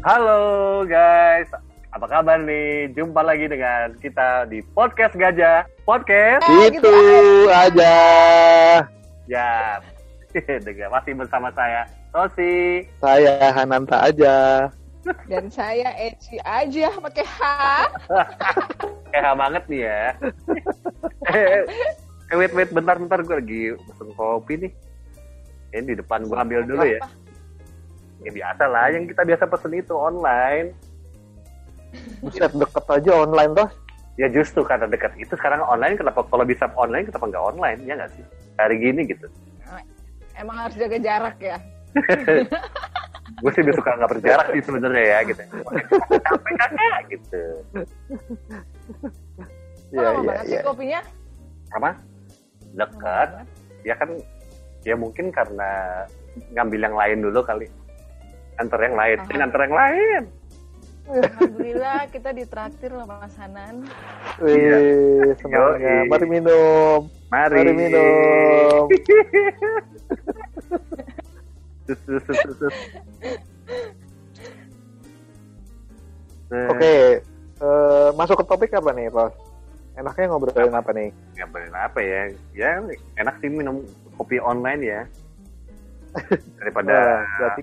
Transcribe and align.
Halo 0.00 0.80
guys, 0.88 1.44
apa 1.92 2.08
kabar 2.08 2.40
nih? 2.40 2.88
Jumpa 2.96 3.20
lagi 3.20 3.52
dengan 3.52 3.92
kita 4.00 4.48
di 4.48 4.64
podcast 4.72 5.12
Gajah 5.12 5.68
Podcast. 5.84 6.40
Itu 6.72 6.96
aja. 7.52 7.96
Ya, 9.28 9.76
dengan 10.64 10.88
masih 10.88 11.12
bersama 11.20 11.52
saya 11.52 11.84
Tosi. 12.16 12.88
Saya 12.96 13.52
Hananta 13.52 14.08
aja. 14.08 14.72
Dan 15.28 15.52
saya 15.52 15.92
Eci 16.00 16.40
aja 16.48 16.96
pakai 16.96 17.26
H. 17.28 17.40
Kayak 19.12 19.36
banget 19.36 19.64
nih 19.68 19.80
ya. 19.84 20.04
eh, 22.32 22.36
wait, 22.40 22.56
wait, 22.56 22.72
bentar, 22.72 22.96
bentar. 22.96 23.20
Gue 23.20 23.36
lagi 23.36 23.62
pesen 23.84 24.16
kopi 24.16 24.64
nih. 24.64 24.72
Ini 25.76 25.92
di 25.92 25.94
depan 26.00 26.24
gue 26.24 26.40
ambil 26.40 26.64
dulu 26.64 26.88
ya. 26.88 27.04
Ya 28.20 28.30
biasa 28.30 28.64
lah, 28.68 28.86
yang 28.92 29.08
kita 29.08 29.22
biasa 29.24 29.44
pesen 29.48 29.72
itu 29.80 29.94
online. 29.96 30.76
Buset 32.20 32.52
deket 32.52 32.84
aja 32.86 33.10
online 33.16 33.52
toh. 33.56 33.68
Ya 34.20 34.28
justru 34.28 34.60
karena 34.60 34.84
dekat 34.84 35.16
itu 35.16 35.32
sekarang 35.32 35.64
online, 35.64 35.96
kenapa 35.96 36.20
kalau 36.28 36.44
bisa 36.44 36.68
online, 36.76 37.08
kenapa 37.08 37.24
nggak 37.32 37.44
online? 37.56 37.80
Ya 37.88 37.96
nggak 37.96 38.12
sih? 38.12 38.24
Hari 38.60 38.76
gini 38.76 39.08
gitu. 39.08 39.26
Emang 40.36 40.56
harus 40.56 40.76
jaga 40.76 40.96
jarak 41.00 41.36
ya. 41.40 41.56
gue 43.40 43.50
sih 43.56 43.62
suka 43.72 43.96
nggak 43.96 44.10
berjarak 44.10 44.46
sih 44.52 44.62
sebenarnya 44.64 45.04
ya 45.04 45.18
gitu. 45.28 45.42
Capek 46.20 46.52
kakak 46.60 46.98
gitu. 47.08 47.42
Iya, 49.90 50.06
oh, 50.06 50.22
sih 50.46 50.54
iya. 50.54 50.62
kopinya? 50.62 51.00
Apa? 51.74 51.90
Dekat. 52.76 53.28
Ya 53.82 53.94
kan, 53.96 54.10
ya 54.86 54.94
mungkin 54.94 55.32
karena 55.34 56.04
ngambil 56.54 56.80
yang 56.84 56.96
lain 56.96 57.18
dulu 57.26 57.40
kali. 57.42 57.66
Antar 58.60 58.80
yang 58.84 58.96
lain, 58.96 59.18
ini 59.32 59.40
antar 59.40 59.60
yang 59.64 59.76
lain. 59.76 60.22
Alhamdulillah 61.10 62.06
kita 62.12 62.30
ditraktir 62.30 62.92
loh 62.94 63.08
Mas 63.08 63.34
Hanan. 63.34 63.82
Wih, 64.38 65.34
semangatnya. 65.42 66.06
Yoi. 66.06 66.10
Mari 66.12 66.26
minum. 66.28 67.00
Mari. 67.32 67.56
Mari 67.56 67.72
minum. 67.74 68.82
Sus, 71.88 71.98
sus, 72.06 72.22
sus, 72.22 72.36
sus, 72.38 72.56
sus. 72.62 72.76
Nah, 76.50 76.66
Oke, 76.70 77.22
eh, 77.62 78.08
masuk 78.14 78.42
ke 78.42 78.44
topik 78.46 78.70
apa 78.74 78.90
nih, 78.94 79.10
Ros? 79.10 79.34
Enaknya 79.98 80.30
ngobrolin 80.30 80.74
apa 80.74 80.90
nih? 80.94 81.10
ngapain 81.34 81.74
apa 81.74 81.98
ya? 81.98 82.20
Ya 82.54 82.70
enak 83.18 83.34
sih 83.42 83.50
minum 83.50 83.82
kopi 84.14 84.38
online 84.38 84.82
ya. 84.82 85.00
Daripada 86.58 86.90
Eh, 86.90 87.18
berarti 87.38 87.62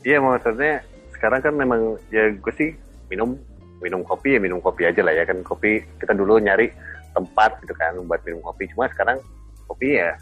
Iya 0.00 0.16
maksudnya 0.20 0.80
sekarang 1.12 1.40
kan 1.44 1.52
memang 1.52 2.00
ya 2.08 2.32
gue 2.32 2.52
sih 2.56 2.72
minum 3.12 3.36
minum 3.84 4.00
kopi 4.00 4.36
ya 4.36 4.40
minum 4.40 4.60
kopi 4.60 4.88
aja 4.88 5.04
lah 5.04 5.12
ya 5.12 5.28
kan. 5.28 5.44
Kopi 5.44 5.84
kita 6.00 6.16
dulu 6.16 6.40
nyari 6.40 6.72
tempat 7.12 7.60
gitu 7.60 7.74
kan 7.76 7.96
buat 8.08 8.24
minum 8.24 8.40
kopi. 8.40 8.68
Cuma 8.72 8.88
sekarang 8.88 9.20
kopi 9.68 10.00
ya 10.00 10.16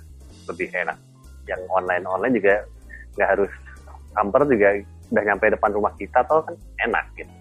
lebih 0.51 0.67
enak. 0.75 0.99
Yang 1.47 1.63
online 1.71 2.05
online 2.11 2.35
juga 2.35 2.55
nggak 3.15 3.29
harus 3.39 3.51
hampir 4.19 4.41
juga 4.51 4.69
udah 5.09 5.25
nyampe 5.25 5.47
depan 5.55 5.71
rumah 5.73 5.95
kita 5.95 6.21
toh 6.27 6.43
kan 6.43 6.55
enak 6.83 7.07
gitu. 7.15 7.33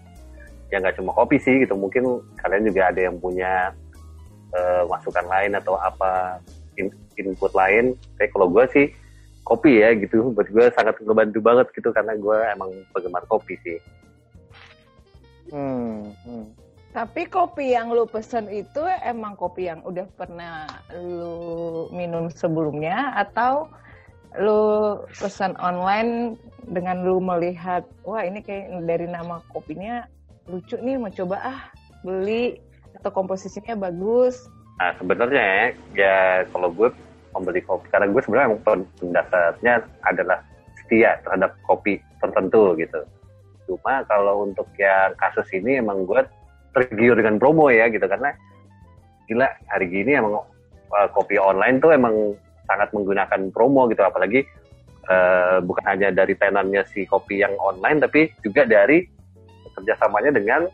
Ya 0.70 0.78
nggak 0.78 0.94
cuma 1.00 1.10
kopi 1.18 1.42
sih 1.42 1.66
gitu. 1.66 1.74
Mungkin 1.74 2.22
kalian 2.38 2.70
juga 2.70 2.94
ada 2.94 3.00
yang 3.02 3.18
punya 3.18 3.74
eh, 4.54 4.82
masukan 4.86 5.26
lain 5.26 5.58
atau 5.58 5.74
apa 5.74 6.38
in- 6.78 6.94
input 7.18 7.50
lain. 7.50 7.98
Kayak 8.14 8.30
kalau 8.30 8.46
gue 8.46 8.64
sih 8.70 8.86
kopi 9.48 9.80
ya 9.80 9.96
gitu. 9.96 10.28
Buat 10.36 10.52
gue 10.52 10.68
sangat 10.76 11.00
ngebantu 11.00 11.40
banget 11.40 11.66
gitu 11.72 11.88
karena 11.96 12.12
gue 12.20 12.38
emang 12.52 12.70
penggemar 12.92 13.24
kopi 13.24 13.56
sih. 13.64 13.80
Hmm, 15.48 16.12
hmm. 16.28 16.44
Tapi 16.92 17.28
kopi 17.28 17.72
yang 17.72 17.92
lu 17.92 18.04
pesen 18.04 18.48
itu 18.52 18.84
emang 19.00 19.36
kopi 19.36 19.68
yang 19.72 19.80
udah 19.84 20.04
pernah 20.20 20.68
lu 20.92 21.88
minum 21.88 22.28
sebelumnya? 22.28 23.16
Atau 23.16 23.72
lu 24.36 25.00
pesan 25.16 25.56
online 25.56 26.36
dengan 26.68 27.00
lu 27.00 27.16
melihat 27.16 27.88
wah 28.04 28.20
ini 28.20 28.44
kayak 28.44 28.84
dari 28.84 29.08
nama 29.08 29.40
kopinya 29.48 30.04
lucu 30.52 30.76
nih 30.76 31.00
mau 31.00 31.08
coba 31.08 31.36
ah 31.40 31.60
beli. 32.04 32.60
Atau 33.00 33.14
komposisinya 33.14 33.78
bagus. 33.78 34.50
Nah 34.82 34.90
sebenarnya 34.98 35.38
ya, 35.38 35.64
ya 35.94 36.16
kalau 36.50 36.68
gue 36.74 36.90
membeli 37.38 37.62
kopi. 37.62 37.86
Karena 37.88 38.10
gue 38.10 38.20
sebenarnya 38.20 38.46
emang 38.52 38.62
pen- 38.66 38.90
pendasarnya 38.98 39.74
adalah 40.02 40.38
setia 40.82 41.22
terhadap 41.22 41.54
kopi 41.64 42.02
tertentu 42.18 42.74
gitu. 42.76 43.00
Cuma 43.68 44.02
kalau 44.10 44.48
untuk 44.48 44.66
yang 44.80 45.14
kasus 45.16 45.46
ini 45.54 45.78
emang 45.78 46.02
gue 46.08 46.24
tergiur 46.74 47.14
dengan 47.16 47.38
promo 47.38 47.70
ya 47.70 47.86
gitu. 47.88 48.04
Karena 48.04 48.34
gila 49.28 49.48
hari 49.68 49.86
gini 49.92 50.16
emang 50.16 50.40
uh, 50.90 51.08
kopi 51.12 51.36
online 51.38 51.78
tuh 51.78 51.92
emang 51.92 52.34
sangat 52.66 52.88
menggunakan 52.96 53.52
promo 53.52 53.86
gitu. 53.92 54.02
Apalagi 54.02 54.44
uh, 55.08 55.60
bukan 55.62 55.84
hanya 55.84 56.08
dari 56.10 56.34
tenannya 56.34 56.82
si 56.90 57.04
kopi 57.04 57.44
yang 57.44 57.54
online 57.60 58.00
tapi 58.00 58.32
juga 58.40 58.64
dari 58.64 59.04
kerjasamanya 59.76 60.34
dengan 60.34 60.66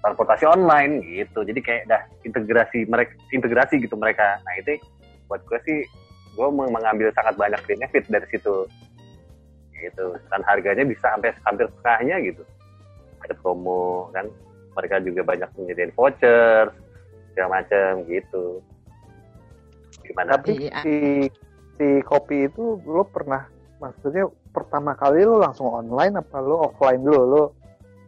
transportasi 0.00 0.48
online 0.48 1.04
gitu. 1.04 1.44
Jadi 1.44 1.60
kayak 1.60 1.82
dah 1.90 2.02
integrasi 2.24 2.88
mereka 2.88 3.12
integrasi 3.34 3.82
gitu 3.82 3.98
mereka. 4.00 4.40
Nah 4.46 4.54
itu 4.56 4.80
buat 5.30 5.40
gue 5.46 5.58
sih 5.62 5.78
gue 6.34 6.48
meng- 6.50 6.74
mengambil 6.74 7.14
sangat 7.14 7.38
banyak 7.38 7.62
benefit 7.70 8.04
dari 8.10 8.26
situ. 8.26 8.66
Gitu. 9.78 10.06
Dan 10.28 10.42
harganya 10.44 10.84
bisa 10.84 11.14
sampai 11.14 11.30
hampir 11.46 11.70
setengahnya 11.78 12.16
gitu. 12.26 12.42
Ada 13.22 13.34
promo 13.38 14.10
kan? 14.10 14.26
Mereka 14.74 15.02
juga 15.06 15.22
banyak 15.22 15.48
menyediakan 15.54 15.94
voucher 15.94 16.64
segala 17.32 17.62
macam 17.62 17.90
gitu. 18.10 18.58
Gimana 20.02 20.36
Tapi 20.36 20.66
Iya. 20.66 20.82
si 20.82 20.96
si 21.78 21.88
kopi 22.04 22.50
itu 22.50 22.82
lo 22.84 23.06
pernah 23.06 23.46
maksudnya 23.80 24.28
pertama 24.50 24.92
kali 24.98 25.24
lo 25.24 25.40
langsung 25.40 25.70
online 25.70 26.18
apa 26.18 26.42
lo 26.42 26.70
offline 26.70 27.00
dulu? 27.00 27.22
Lo 27.24 27.42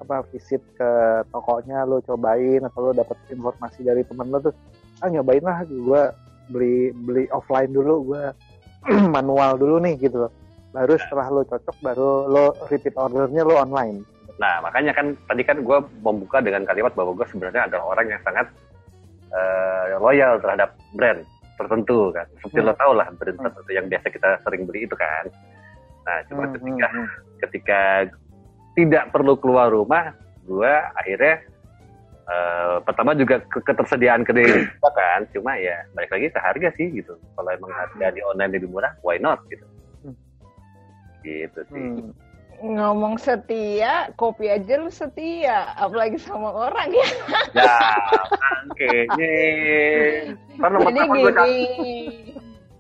apa 0.03 0.27
visit 0.35 0.59
ke 0.75 0.91
tokonya 1.31 1.87
lo 1.87 2.03
cobain 2.03 2.59
atau 2.67 2.91
lo 2.91 2.93
dapet 2.93 3.15
informasi 3.31 3.87
dari 3.87 4.03
temen 4.03 4.35
lo 4.35 4.43
tuh 4.43 4.55
ah 4.99 5.07
nyobain 5.07 5.43
lah 5.43 5.63
gue 5.63 6.03
beli 6.51 6.91
beli 6.95 7.29
offline 7.31 7.71
dulu 7.71 8.15
gue 8.15 8.25
manual 9.15 9.55
dulu 9.61 9.79
nih 9.79 9.95
gitu 10.01 10.27
loh 10.27 10.33
baru 10.73 10.97
setelah 10.97 11.29
lo 11.29 11.43
cocok 11.45 11.77
baru 11.85 12.11
lo 12.27 12.45
repeat 12.73 12.97
ordernya 12.97 13.45
lo 13.45 13.61
online 13.61 14.03
Nah, 14.41 14.59
makanya 14.65 14.97
kan 14.97 15.13
tadi 15.29 15.45
kan 15.45 15.61
gue 15.61 15.79
membuka 16.03 16.41
dengan 16.41 16.65
kalimat 16.65 16.91
bahwa 16.97 17.15
gue 17.15 17.27
sebenarnya 17.31 17.69
adalah 17.69 17.95
orang 17.95 18.17
yang 18.17 18.23
sangat 18.27 18.49
eh, 19.31 19.95
loyal 20.01 20.41
terhadap 20.41 20.75
brand 20.97 21.21
tertentu 21.61 22.11
kan. 22.11 22.27
Seperti 22.41 22.59
Hmm. 22.59 22.67
lo 22.67 22.75
tau 22.75 22.93
lah 22.97 23.07
brand 23.13 23.39
Hmm. 23.39 23.45
tertentu 23.47 23.71
yang 23.71 23.87
biasa 23.93 24.07
kita 24.09 24.29
sering 24.43 24.65
beli 24.67 24.89
itu 24.89 24.97
kan. 24.97 25.29
Nah, 26.09 26.19
cuma 26.27 26.49
Hmm, 26.49 26.55
ketika 26.59 26.87
hmm, 26.91 26.99
hmm. 26.99 27.09
ketika 27.45 27.81
tidak 28.73 29.05
perlu 29.13 29.37
keluar 29.37 29.69
rumah, 29.71 30.17
gue 30.49 30.73
akhirnya 30.97 31.45
eh, 32.29 32.77
pertama 32.87 33.15
juga 33.15 33.43
ke- 33.47 33.65
ketersediaan 33.65 34.23
kedai 34.23 34.47
juga 34.69 34.91
kan. 34.95 35.21
Cuma 35.35 35.59
ya 35.59 35.83
balik 35.95 36.11
lagi 36.13 36.27
ke 36.31 36.41
harga 36.41 36.69
sih 36.79 36.91
gitu. 36.93 37.19
Kalau 37.39 37.51
emang 37.51 37.73
harga 37.73 38.07
di 38.15 38.21
online 38.23 38.53
lebih 38.59 38.69
murah, 38.71 38.93
why 39.03 39.19
not 39.19 39.43
gitu. 39.49 39.65
Hmm. 40.05 40.17
Gitu 41.23 41.61
sih. 41.71 41.87
Hmm. 42.03 42.13
ngomong 42.63 43.19
setia 43.19 44.15
kopi 44.15 44.47
aja 44.47 44.79
lu 44.79 44.87
setia 44.87 45.75
apalagi 45.75 46.15
sama 46.15 46.47
orang 46.47 46.95
ya 46.95 47.09
Ya, 47.59 47.75
kan 48.39 48.65
kayaknya. 48.79 49.35
Kan 50.63 50.71
nomor 50.71 50.95
jadi 50.95 51.03
gini 51.11 51.35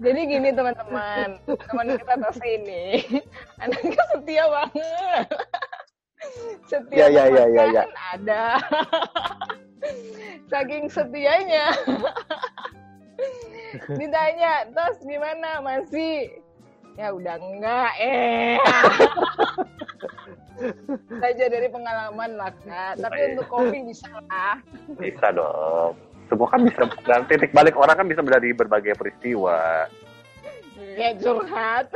jadi 0.02 0.20
gini 0.26 0.48
teman-teman 0.50 1.38
teman 1.46 1.86
kita 1.94 2.14
tas 2.18 2.38
ini 2.42 3.06
anaknya 3.62 4.02
setia 4.14 4.44
banget 4.50 5.26
setia 6.64 6.98
Ya, 6.98 7.06
ya, 7.08 7.24
ya, 7.28 7.44
ya, 7.48 7.64
ya. 7.72 7.82
ada 8.12 8.44
saking 10.50 10.86
setianya 10.86 11.72
ditanya 13.98 14.68
tos 14.70 15.00
gimana 15.00 15.58
masih 15.58 16.28
ya 16.94 17.08
udah 17.08 17.36
enggak 17.36 17.92
eh 17.98 18.60
belajar 21.08 21.48
dari 21.48 21.68
pengalaman 21.68 22.30
lah 22.36 22.52
kak 22.62 23.00
tapi 23.00 23.16
Iya. 23.16 23.28
untuk 23.32 23.46
kopi 23.48 23.78
bisa 23.82 24.06
lah 24.28 24.60
Bisa 24.94 25.26
dong. 25.32 25.96
Semua 26.28 26.48
kan 26.48 26.64
bisa, 26.64 26.88
dan 27.04 27.24
titik 27.26 27.52
balik 27.52 27.76
orang 27.76 27.92
kan 27.94 28.06
bisa 28.08 28.20
dari 28.22 28.52
berbagai 28.52 28.96
peristiwa. 28.96 29.84
ya 30.96 31.12
curhat 31.14 31.88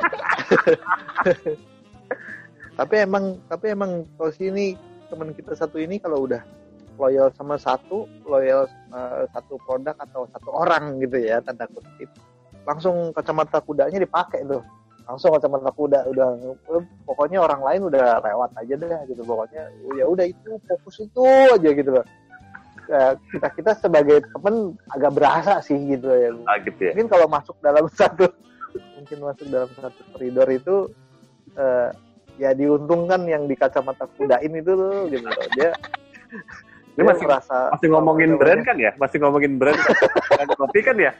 tapi 2.76 2.94
emang 3.02 3.40
tapi 3.48 3.72
emang 3.72 4.04
kalau 4.20 4.30
sini 4.30 4.76
teman 5.08 5.32
kita 5.32 5.56
satu 5.56 5.80
ini 5.80 5.96
kalau 5.96 6.28
udah 6.28 6.44
loyal 6.96 7.28
sama 7.36 7.56
satu 7.56 8.04
loyal 8.28 8.68
eh, 8.92 9.24
satu 9.32 9.56
produk 9.64 9.96
atau 9.96 10.28
satu 10.32 10.48
orang 10.52 11.00
gitu 11.00 11.16
ya 11.20 11.40
tanda 11.40 11.64
kutip 11.72 12.08
langsung 12.66 13.14
kacamata 13.14 13.62
kudanya 13.62 14.02
dipakai 14.02 14.42
tuh. 14.44 14.60
Langsung 15.06 15.30
kacamata 15.38 15.70
kuda 15.70 16.10
udah 16.10 16.28
eh, 16.50 16.84
pokoknya 17.06 17.38
orang 17.38 17.62
lain 17.62 17.80
udah 17.94 18.18
lewat 18.26 18.50
aja 18.58 18.74
deh 18.74 19.00
gitu 19.06 19.22
pokoknya 19.22 19.70
ya 19.94 20.04
udah 20.10 20.26
itu 20.26 20.58
fokus 20.66 21.06
itu 21.06 21.22
aja 21.54 21.70
gitu 21.70 21.90
loh. 21.94 22.06
Ya, 22.86 23.18
kita 23.34 23.48
kita 23.54 23.70
sebagai 23.82 24.22
temen 24.30 24.78
agak 24.94 25.14
berasa 25.14 25.62
sih 25.62 25.78
gitu 25.78 26.10
ya. 26.10 26.30
Ah, 26.46 26.58
gitu 26.58 26.78
ya. 26.78 26.92
mungkin 26.94 27.08
kalau 27.10 27.26
masuk 27.30 27.54
dalam 27.62 27.86
satu 27.98 28.26
mungkin 28.98 29.18
masuk 29.22 29.46
dalam 29.46 29.70
satu 29.78 30.02
koridor 30.10 30.50
itu 30.50 30.90
eh, 31.54 31.90
ya 32.36 32.52
diuntungkan 32.52 33.24
yang 33.24 33.48
di 33.48 33.56
kacamata 33.56 34.04
kudain 34.16 34.52
itu 34.52 34.72
tuh 34.76 35.08
gitu 35.08 35.26
loh 35.26 35.48
dia 35.56 35.70
Ini 36.96 37.04
dia 37.04 37.12
masih 37.12 37.24
merasa 37.28 37.56
masih 37.76 37.88
ngomongin 37.92 38.30
brand 38.40 38.64
namanya, 38.64 38.68
kan 38.72 38.76
ya? 38.80 38.90
Masih 38.96 39.16
ngomongin 39.20 39.52
brand 39.60 39.76
kan? 39.76 39.96
Brand 40.32 40.50
kopi 40.56 40.78
kan 40.80 40.96
ya? 40.96 41.12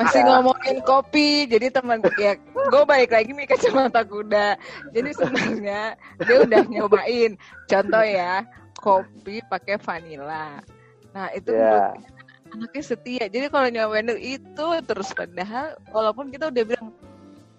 Masih 0.00 0.20
ngomongin 0.24 0.76
kopi, 0.80 1.28
jadi 1.44 1.68
teman 1.68 2.00
ya 2.16 2.40
gue 2.40 2.82
balik 2.88 3.12
lagi 3.12 3.36
nih 3.36 3.44
kacamata 3.44 4.00
kuda. 4.08 4.56
Jadi 4.96 5.10
sebenarnya 5.12 5.92
dia 6.24 6.36
udah 6.40 6.62
nyobain. 6.72 7.36
Contoh 7.68 8.00
ya, 8.00 8.48
kopi 8.80 9.44
pakai 9.52 9.76
vanilla. 9.76 10.64
Nah 11.12 11.28
itu 11.36 11.52
ya 11.52 11.92
menurut 11.92 12.16
anaknya 12.48 12.82
setia. 12.88 13.24
Jadi 13.28 13.46
kalau 13.52 13.68
nyobain 13.68 14.08
itu 14.16 14.66
terus 14.88 15.12
padahal 15.12 15.76
walaupun 15.92 16.32
kita 16.32 16.48
udah 16.48 16.64
bilang 16.64 16.88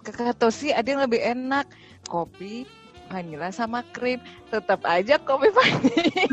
ke 0.02 0.12
Katosi 0.16 0.74
ada 0.74 0.88
yang 0.88 1.06
lebih 1.06 1.22
enak 1.22 1.70
kopi 2.10 2.66
vanilla 3.10 3.50
sama 3.50 3.86
krim 3.90 4.18
tetap 4.50 4.82
aja 4.86 5.22
kopi 5.22 5.50
vanilla 5.50 6.26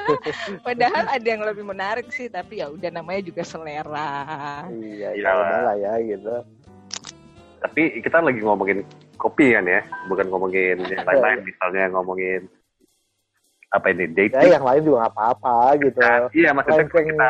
padahal 0.66 1.04
ada 1.06 1.28
yang 1.28 1.44
lebih 1.44 1.64
menarik 1.64 2.08
sih 2.08 2.28
tapi 2.28 2.60
ya 2.60 2.68
udah 2.68 2.88
namanya 2.90 3.20
juga 3.22 3.44
selera 3.44 4.64
iya 4.72 5.12
Iyalah. 5.12 5.44
ya 5.46 5.58
lah 5.64 5.76
ya 5.76 5.92
gitu 6.00 6.36
Tapi 7.60 8.00
kita 8.00 8.24
lagi 8.24 8.40
ngomongin 8.40 8.80
kopi 9.20 9.52
kan 9.52 9.68
ya? 9.68 9.84
Bukan 10.08 10.32
ngomongin 10.32 10.80
yang 10.80 11.04
lain-lain. 11.04 11.44
Misalnya 11.44 11.92
ngomongin 11.92 12.48
apa 13.68 13.92
ini 13.92 14.08
ya 14.08 14.32
dating. 14.32 14.48
yang 14.56 14.64
lain 14.64 14.80
juga 14.80 14.96
nggak 15.04 15.12
apa-apa 15.12 15.56
gitu 15.78 16.00
Nah, 16.00 16.16
iya 16.32 16.50
maksudnya 16.56 16.88
Lain-lain. 16.88 17.06
kita 17.12 17.28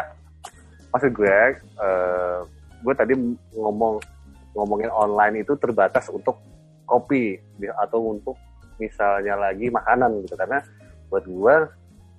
maksud 0.95 1.11
gue 1.13 1.39
eh, 1.59 2.39
gue 2.81 2.95
tadi 2.95 3.13
ngomong 3.59 3.99
ngomongin 4.55 4.91
online 4.95 5.43
itu 5.43 5.59
terbatas 5.59 6.07
untuk 6.09 6.39
kopi 6.91 7.39
atau 7.79 8.19
untuk 8.19 8.35
misalnya 8.83 9.39
lagi 9.39 9.71
makanan 9.71 10.27
gitu. 10.27 10.35
Karena 10.35 10.59
buat 11.07 11.23
gue 11.23 11.55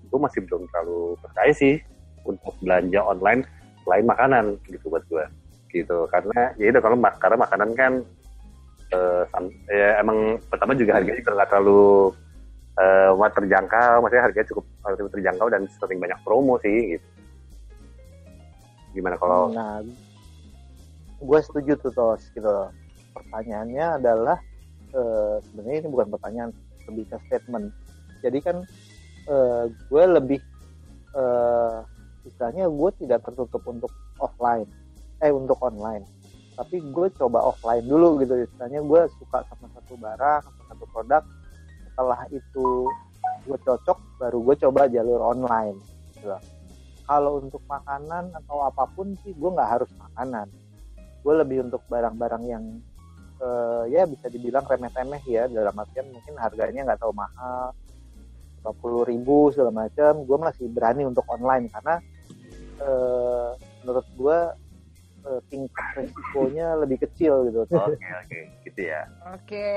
gue 0.08 0.20
masih 0.20 0.44
belum 0.48 0.68
terlalu 0.72 1.16
percaya 1.20 1.52
sih 1.52 1.76
untuk 2.24 2.56
belanja 2.64 3.00
online 3.04 3.44
selain 3.84 4.06
makanan 4.08 4.46
gitu 4.72 4.88
buat 4.88 5.04
gue 5.12 5.26
gitu. 5.76 6.08
Karena 6.08 6.56
ya 6.56 6.72
itu 6.72 6.80
kalau 6.80 6.96
karena 7.20 7.38
makanan 7.44 7.70
kan 7.76 7.94
sam- 9.32 9.56
ya 9.72 10.00
emang 10.04 10.40
pertama 10.52 10.76
juga 10.76 11.00
harganya 11.00 11.20
juga 11.24 11.32
nggak 11.40 11.50
terlalu 11.52 12.12
wah, 13.16 13.32
terjangkau. 13.32 14.04
Maksudnya 14.04 14.24
harganya 14.24 14.48
cukup 14.52 14.66
relatif 14.84 15.06
terjangkau 15.16 15.48
dan 15.52 15.62
sering 15.80 16.00
banyak 16.00 16.20
promo 16.24 16.56
sih 16.64 16.98
gitu. 16.98 17.08
Gimana 18.92 19.16
kalau 19.16 19.48
Nah, 19.56 19.80
gue 21.22 21.40
setuju 21.40 21.80
tuh 21.80 21.92
tos 21.96 22.28
gitu. 22.36 22.52
Pertanyaannya 23.16 23.86
adalah 24.04 24.38
eh, 24.92 25.36
sebenarnya 25.50 25.78
ini 25.86 25.90
bukan 25.90 26.08
pertanyaan, 26.14 26.52
lebih 26.92 27.06
ke 27.10 27.18
statement. 27.28 27.72
Jadi 28.22 28.40
kan 28.44 28.58
eh, 29.28 29.64
gue 29.70 30.04
lebih 30.06 30.40
eh, 31.16 31.78
istilahnya 32.28 32.70
gue 32.70 32.90
tidak 33.02 33.26
tertutup 33.26 33.64
untuk 33.66 33.92
offline, 34.22 34.70
eh 35.24 35.34
untuk 35.34 35.58
online. 35.64 36.06
Tapi 36.56 36.78
gue 36.94 37.08
coba 37.18 37.42
offline 37.42 37.86
dulu 37.88 38.22
gitu. 38.22 38.38
Istilahnya 38.38 38.86
gue 38.86 39.02
suka 39.18 39.42
sama 39.50 39.66
satu 39.74 39.98
barang, 39.98 40.42
sama 40.46 40.62
satu 40.70 40.86
produk. 40.94 41.24
Setelah 41.90 42.22
itu 42.30 42.68
gue 43.48 43.58
cocok, 43.66 43.98
baru 44.22 44.38
gue 44.46 44.56
coba 44.62 44.82
jalur 44.92 45.22
online. 45.34 45.78
Gitu. 46.14 46.30
Kalau 47.08 47.42
untuk 47.42 47.64
makanan 47.66 48.30
atau 48.46 48.64
apa 48.64 48.86
pun 48.94 49.18
sih 49.26 49.34
gue 49.34 49.50
nggak 49.50 49.72
harus 49.80 49.90
makanan. 49.98 50.48
Gue 51.22 51.34
lebih 51.38 51.66
untuk 51.70 51.82
barang-barang 51.90 52.44
yang 52.46 52.64
eh, 53.42 53.84
ya 53.90 54.06
bisa 54.06 54.30
dibilang 54.30 54.64
remeh-temeh 54.64 55.22
ya 55.26 55.50
dalam 55.50 55.74
artian 55.74 56.08
mungkin 56.14 56.38
harganya 56.38 56.86
nggak 56.86 57.00
terlalu 57.02 57.26
mahal. 57.26 57.74
50 58.62 59.10
ribu 59.10 59.50
segala 59.50 59.74
macam 59.74 60.22
gue 60.22 60.38
masih 60.38 60.70
berani 60.70 61.10
untuk 61.10 61.26
online 61.26 61.66
karena 61.74 61.96
eh, 62.78 63.50
menurut 63.82 64.06
gue 64.14 64.40
eh, 65.26 65.42
tingkat 65.50 65.88
resikonya 65.98 66.78
lebih 66.78 67.02
kecil 67.02 67.50
gitu. 67.50 67.66
Oke 67.66 67.98
oke 67.98 68.40
gitu 68.70 68.82
ya. 68.86 69.02
Oke. 69.34 69.70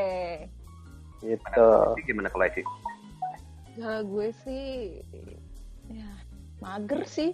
Gitu. 1.25 1.69
Jadi 1.97 2.03
gimana 2.05 2.29
kalau 2.29 2.45
sih 2.53 2.65
kalau 3.75 4.07
gue 4.07 4.29
sih 4.45 4.65
ya 5.91 6.11
mager 6.63 7.03
sih. 7.09 7.31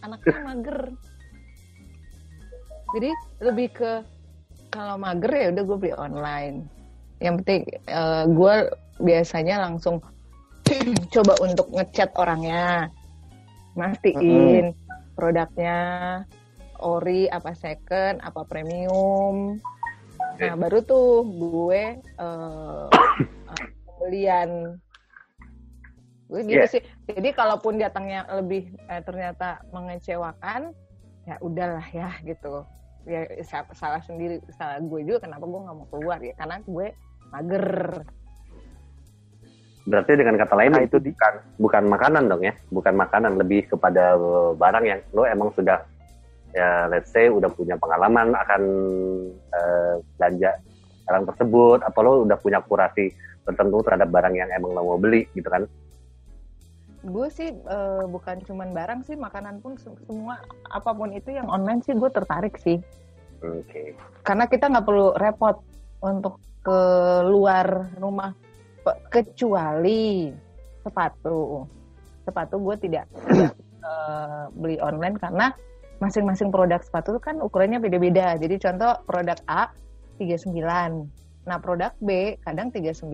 Anaknya 0.00 0.40
mager. 0.44 0.78
Jadi 2.94 3.10
lebih 3.40 3.68
ke 3.72 3.92
kalau 4.74 4.98
mager 4.98 5.32
ya 5.32 5.46
udah 5.54 5.62
gue 5.62 5.76
beli 5.78 5.94
online. 5.94 6.66
Yang 7.22 7.34
penting 7.40 7.62
eh, 7.86 8.24
gue 8.26 8.54
biasanya 8.98 9.56
langsung 9.62 10.02
coba 11.14 11.38
untuk 11.38 11.70
ngechat 11.70 12.10
orangnya. 12.18 12.90
Mastiin 13.78 14.74
produknya 15.14 15.78
ori 16.82 17.30
apa 17.30 17.54
second 17.54 18.18
apa 18.22 18.42
premium. 18.46 19.62
Nah 20.42 20.54
baru 20.58 20.82
tuh 20.82 21.22
gue 21.22 21.82
eh, 22.02 22.86
pembelian. 23.86 24.74
Gue 26.26 26.40
gitu 26.50 26.66
Yeah. 26.66 26.70
sih. 26.70 26.82
Jadi 27.06 27.30
kalaupun 27.30 27.78
datangnya 27.78 28.26
lebih 28.26 28.74
eh, 28.90 29.02
ternyata 29.06 29.62
mengecewakan 29.70 30.74
ya 31.24 31.40
udahlah 31.40 31.86
ya 31.94 32.10
gitu 32.26 32.66
ya 33.04 33.22
sa- 33.44 33.68
salah 33.76 34.00
sendiri 34.00 34.40
salah 34.56 34.80
gue 34.80 35.00
juga 35.04 35.28
kenapa 35.28 35.44
gue 35.44 35.60
nggak 35.60 35.76
mau 35.76 35.88
keluar 35.92 36.18
ya 36.20 36.34
karena 36.36 36.56
gue 36.64 36.86
mager. 37.32 37.68
Berarti 39.84 40.12
dengan 40.16 40.40
kata 40.40 40.54
lain 40.56 40.72
Nah, 40.72 40.84
itu 40.88 40.96
bukan 40.96 41.34
bukan 41.60 41.82
makanan 41.92 42.24
dong 42.32 42.40
ya? 42.40 42.56
Bukan 42.72 42.94
makanan 42.96 43.36
lebih 43.36 43.68
kepada 43.68 44.16
barang 44.56 44.84
yang 44.88 45.00
lo 45.12 45.28
emang 45.28 45.52
sudah 45.52 45.84
ya 46.56 46.88
let's 46.88 47.10
say 47.12 47.28
udah 47.28 47.50
punya 47.52 47.76
pengalaman 47.76 48.32
akan 48.32 48.62
eh, 49.52 49.94
belanja 50.16 50.50
barang 51.04 51.24
tersebut 51.34 51.78
atau 51.84 52.00
lo 52.00 52.12
udah 52.24 52.38
punya 52.40 52.64
kurasi 52.64 53.12
tertentu 53.44 53.84
terhadap 53.84 54.08
barang 54.08 54.32
yang 54.32 54.48
emang 54.56 54.72
lo 54.72 54.80
mau 54.94 54.96
beli 54.96 55.28
gitu 55.36 55.50
kan 55.52 55.68
gue 57.04 57.28
sih 57.28 57.52
eh, 57.52 58.04
bukan 58.08 58.40
cuman 58.48 58.72
barang 58.72 59.00
sih 59.04 59.16
makanan 59.16 59.60
pun 59.60 59.76
se- 59.76 60.00
semua 60.08 60.40
apa 60.72 60.90
pun 60.96 61.12
itu 61.12 61.36
yang 61.36 61.46
online 61.46 61.84
sih 61.84 61.92
gue 61.92 62.08
tertarik 62.08 62.56
sih. 62.56 62.80
Oke. 63.44 63.92
Karena 64.24 64.48
kita 64.48 64.72
nggak 64.72 64.86
perlu 64.88 65.12
repot 65.20 65.60
untuk 66.00 66.40
keluar 66.64 67.92
rumah 68.00 68.32
kecuali 69.12 70.32
sepatu. 70.80 71.68
Sepatu 72.24 72.56
gue 72.56 72.76
tidak 72.80 73.04
tidak, 73.28 73.52
eh, 73.88 74.44
beli 74.56 74.80
online 74.80 75.20
karena 75.20 75.52
masing-masing 76.00 76.48
produk 76.48 76.80
sepatu 76.80 77.16
itu 77.16 77.20
kan 77.20 77.36
ukurannya 77.44 77.80
beda-beda. 77.80 78.40
Jadi 78.40 78.56
contoh 78.56 78.96
produk 79.04 79.36
A 79.44 79.68
39 80.16 80.56
nah 81.44 81.60
produk 81.60 81.92
B 82.00 82.40
kadang 82.40 82.72
39 82.72 83.12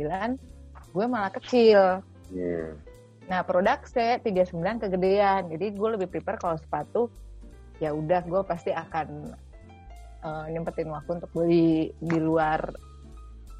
gue 0.94 1.06
malah 1.10 1.34
kecil. 1.34 1.98
Hmm. 2.30 2.89
Nah, 3.30 3.46
produk 3.46 3.86
C 3.86 4.18
39 4.26 4.82
kegedean. 4.82 5.46
Jadi 5.54 5.66
gue 5.70 5.88
lebih 5.94 6.10
prepare 6.10 6.36
kalau 6.42 6.58
sepatu 6.58 7.06
ya 7.78 7.94
udah 7.94 8.26
gue 8.26 8.42
pasti 8.42 8.74
akan 8.74 9.30
eh, 10.26 10.44
nyempetin 10.50 10.90
waktu 10.90 11.22
untuk 11.22 11.30
beli 11.32 11.94
di 12.02 12.18
luar 12.18 12.58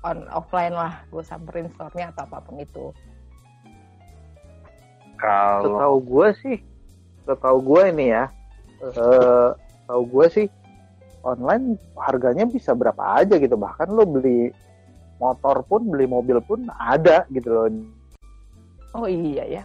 on 0.03 0.27
offline 0.35 0.75
lah. 0.75 1.07
Gue 1.15 1.23
samperin 1.23 1.71
store-nya 1.71 2.11
atau 2.11 2.27
apa 2.27 2.43
pun 2.43 2.59
itu. 2.59 2.91
kalau 5.21 5.63
setahu 5.69 5.97
gue 6.01 6.29
sih 6.41 6.57
setahu 7.29 7.59
gue 7.61 7.83
ini 7.93 8.07
ya 8.17 8.25
eh 8.81 9.49
tahu 9.85 10.03
gue 10.09 10.27
sih 10.33 10.47
online 11.21 11.77
harganya 12.01 12.49
bisa 12.49 12.73
berapa 12.73 13.21
aja 13.21 13.37
gitu 13.37 13.61
bahkan 13.61 13.93
lo 13.93 14.09
beli 14.09 14.49
motor 15.21 15.61
pun 15.69 15.85
beli 15.93 16.09
mobil 16.09 16.41
pun 16.41 16.65
ada 16.73 17.29
gitu 17.29 17.53
loh 17.53 17.69
Oh 18.95 19.07
iya 19.07 19.45
ya. 19.47 19.65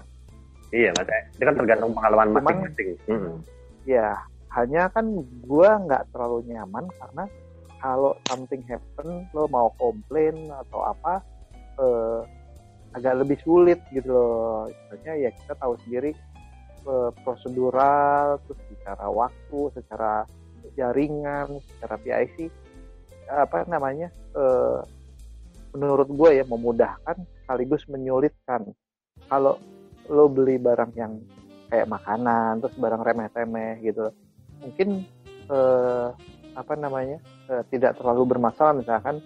iya 0.73 0.91
mas 0.97 1.07
itu 1.37 1.43
kan 1.45 1.55
tergantung 1.55 1.93
pengalaman 1.95 2.35
masing-masing 2.35 2.89
Hmm. 3.07 3.37
ya 3.87 4.17
hanya 4.51 4.89
kan 4.91 5.05
gue 5.45 5.69
nggak 5.87 6.03
terlalu 6.11 6.43
nyaman 6.51 6.89
karena 6.99 7.23
kalau 7.79 8.17
something 8.27 8.59
happen 8.67 9.23
lo 9.31 9.45
mau 9.47 9.69
komplain 9.77 10.35
atau 10.51 10.89
apa 10.89 11.21
eh, 11.79 12.19
agak 12.97 13.23
lebih 13.23 13.37
sulit 13.45 13.79
gitu 13.93 14.09
loh 14.09 14.67
istilahnya 14.67 15.27
ya 15.27 15.29
kita 15.31 15.53
tahu 15.59 15.73
sendiri 15.85 16.11
eh, 16.87 17.09
prosedural 17.23 18.41
terus 18.47 18.59
secara 18.73 19.05
waktu 19.07 19.59
secara 19.79 20.25
jaringan 20.75 21.61
secara 21.77 21.95
PIC 22.01 22.49
apa 23.31 23.63
namanya 23.69 24.09
eh, 24.33 24.79
menurut 25.75 26.09
gue 26.09 26.41
ya 26.41 26.45
memudahkan 26.47 27.15
sekaligus 27.43 27.83
menyulitkan 27.91 28.65
kalau 29.29 29.57
lo 30.05 30.25
beli 30.29 30.61
barang 30.61 30.93
yang 30.93 31.17
kayak 31.69 31.89
makanan 31.89 32.61
terus 32.61 32.77
barang 32.77 33.01
remeh-temeh 33.01 33.81
gitu 33.81 34.13
mungkin 34.61 35.03
eh, 35.49 36.07
apa 36.55 36.73
namanya 36.79 37.19
eh, 37.51 37.63
tidak 37.73 37.99
terlalu 37.99 38.37
bermasalah. 38.37 38.73
Misalkan 38.77 39.19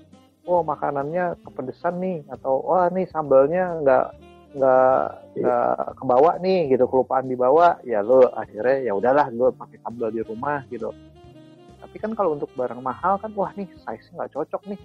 oh 0.50 0.66
makanannya 0.66 1.38
kepedesan 1.46 2.02
nih 2.02 2.26
atau 2.34 2.64
wah 2.66 2.90
nih 2.90 3.06
sambalnya 3.12 3.78
nggak 3.86 4.06
nggak 4.50 5.02
nggak 5.38 5.74
kebawa 5.94 6.42
nih 6.42 6.74
gitu 6.74 6.90
kelupaan 6.90 7.30
dibawa 7.30 7.78
ya 7.86 8.02
lo 8.02 8.26
akhirnya 8.34 8.90
ya 8.90 8.98
udahlah 8.98 9.30
gue 9.30 9.54
pakai 9.54 9.78
sambal 9.86 10.10
di 10.10 10.26
rumah 10.26 10.66
gitu. 10.74 10.90
Tapi 11.80 11.96
kan 12.02 12.18
kalau 12.18 12.34
untuk 12.34 12.50
barang 12.58 12.82
mahal 12.82 13.22
kan 13.22 13.30
wah 13.38 13.54
nih 13.54 13.70
size 13.86 14.10
nggak 14.16 14.34
cocok 14.34 14.74
nih. 14.74 14.80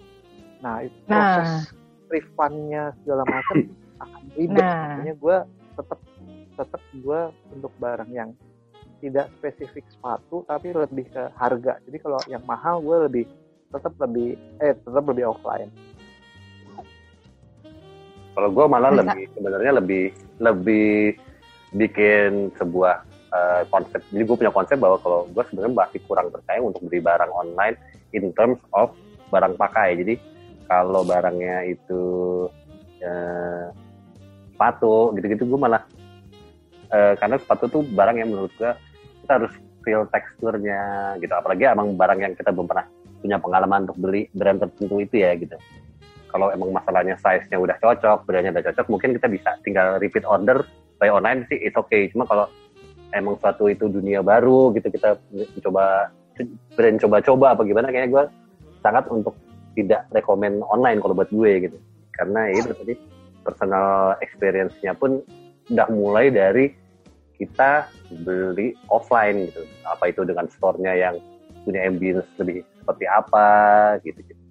Nah 0.61 0.85
itu 0.85 0.97
Nah. 1.09 1.17
proses 1.17 1.73
refundnya 2.13 2.93
segala 3.03 3.25
macam 3.25 3.57
akan 4.03 4.23
ribet 4.35 4.63
Nah. 4.65 4.79
makanya 4.99 5.15
gue 5.15 5.37
tetap 5.75 5.99
tetap 6.55 6.83
gue 6.95 7.21
untuk 7.51 7.73
barang 7.83 8.11
yang 8.15 8.31
tidak 9.03 9.27
spesifik 9.37 9.85
sepatu 9.91 10.47
tapi 10.47 10.73
lebih 10.73 11.07
ke 11.11 11.23
harga 11.35 11.77
jadi 11.85 11.99
kalau 12.01 12.21
yang 12.31 12.43
mahal 12.47 12.81
gue 12.81 12.97
lebih 13.11 13.25
tetap 13.75 13.93
lebih 13.99 14.39
eh 14.63 14.73
tetap 14.75 15.05
lebih 15.05 15.35
offline 15.35 15.71
Kalau 18.35 18.51
gue 18.51 18.67
malah 18.67 18.91
Bisa. 18.91 19.01
lebih 19.07 19.25
sebenarnya 19.39 19.73
lebih 19.79 20.05
lebih 20.43 21.15
bikin 21.75 22.51
sebuah 22.59 23.07
eh, 23.31 23.63
konsep. 23.71 24.03
Jadi 24.11 24.23
gue 24.27 24.37
punya 24.43 24.51
konsep 24.51 24.77
bahwa 24.79 24.99
kalau 24.99 25.31
gue 25.31 25.43
sebenarnya 25.51 25.75
masih 25.87 26.01
kurang 26.07 26.35
percaya 26.35 26.59
untuk 26.59 26.83
beli 26.91 26.99
barang 26.99 27.31
online 27.31 27.79
in 28.11 28.35
terms 28.35 28.59
of 28.75 28.91
barang 29.31 29.55
pakai. 29.55 29.95
Jadi 30.03 30.15
kalau 30.67 31.07
barangnya 31.07 31.63
itu 31.71 32.03
eh, 32.99 33.71
sepatu 34.55 35.13
gitu-gitu 35.19 35.51
gue 35.51 35.59
malah 35.59 35.83
eh, 36.95 37.19
karena 37.19 37.37
sepatu 37.43 37.67
tuh 37.67 37.83
barang 37.83 38.17
yang 38.23 38.31
menurut 38.31 38.55
gue 38.55 38.73
kita 39.27 39.33
harus 39.43 39.53
feel 39.85 40.07
teksturnya 40.09 41.15
gitu. 41.21 41.35
Apalagi 41.35 41.69
emang 41.69 41.93
barang 41.99 42.19
yang 42.23 42.33
kita 42.33 42.55
belum 42.55 42.71
pernah 42.71 42.87
punya 43.21 43.37
pengalaman 43.43 43.85
untuk 43.91 43.99
beli 43.99 44.31
brand 44.33 44.63
tertentu 44.63 45.01
itu 45.03 45.21
ya 45.21 45.33
gitu 45.37 45.57
kalau 46.35 46.51
emang 46.51 46.75
masalahnya 46.75 47.15
size-nya 47.23 47.63
udah 47.63 47.79
cocok, 47.79 48.27
brandnya 48.27 48.51
udah 48.59 48.67
cocok, 48.67 48.91
mungkin 48.91 49.15
kita 49.15 49.31
bisa 49.31 49.55
tinggal 49.63 50.03
repeat 50.03 50.27
order 50.27 50.67
by 50.99 51.07
online 51.07 51.47
sih 51.47 51.63
it's 51.63 51.79
okay. 51.79 52.11
Cuma 52.11 52.27
kalau 52.27 52.51
emang 53.15 53.39
suatu 53.39 53.71
itu 53.71 53.87
dunia 53.87 54.19
baru 54.19 54.75
gitu 54.75 54.91
kita 54.91 55.15
mencoba 55.31 56.11
brand 56.75 56.99
coba-coba 56.99 57.55
apa 57.55 57.63
gimana 57.63 57.87
kayaknya 57.95 58.11
gue 58.11 58.25
sangat 58.83 59.07
untuk 59.15 59.39
tidak 59.79 60.11
rekomen 60.11 60.59
online 60.67 60.99
kalau 60.99 61.15
buat 61.15 61.31
gue 61.31 61.71
gitu. 61.71 61.79
Karena 62.11 62.51
ya 62.51 62.67
itu 62.67 62.75
tadi 62.75 62.95
personal 63.45 64.17
experience-nya 64.25 64.97
pun 64.97 65.21
udah 65.69 65.89
mulai 65.93 66.33
dari 66.33 66.73
kita 67.37 67.89
beli 68.25 68.73
offline 68.89 69.51
gitu. 69.51 69.63
Apa 69.85 70.11
itu 70.11 70.25
dengan 70.25 70.49
store-nya 70.49 70.97
yang 70.97 71.17
punya 71.65 71.85
ambience 71.89 72.29
lebih 72.41 72.65
seperti 72.81 73.05
apa 73.09 73.47
gitu 74.05 74.21
gitu. 74.25 74.43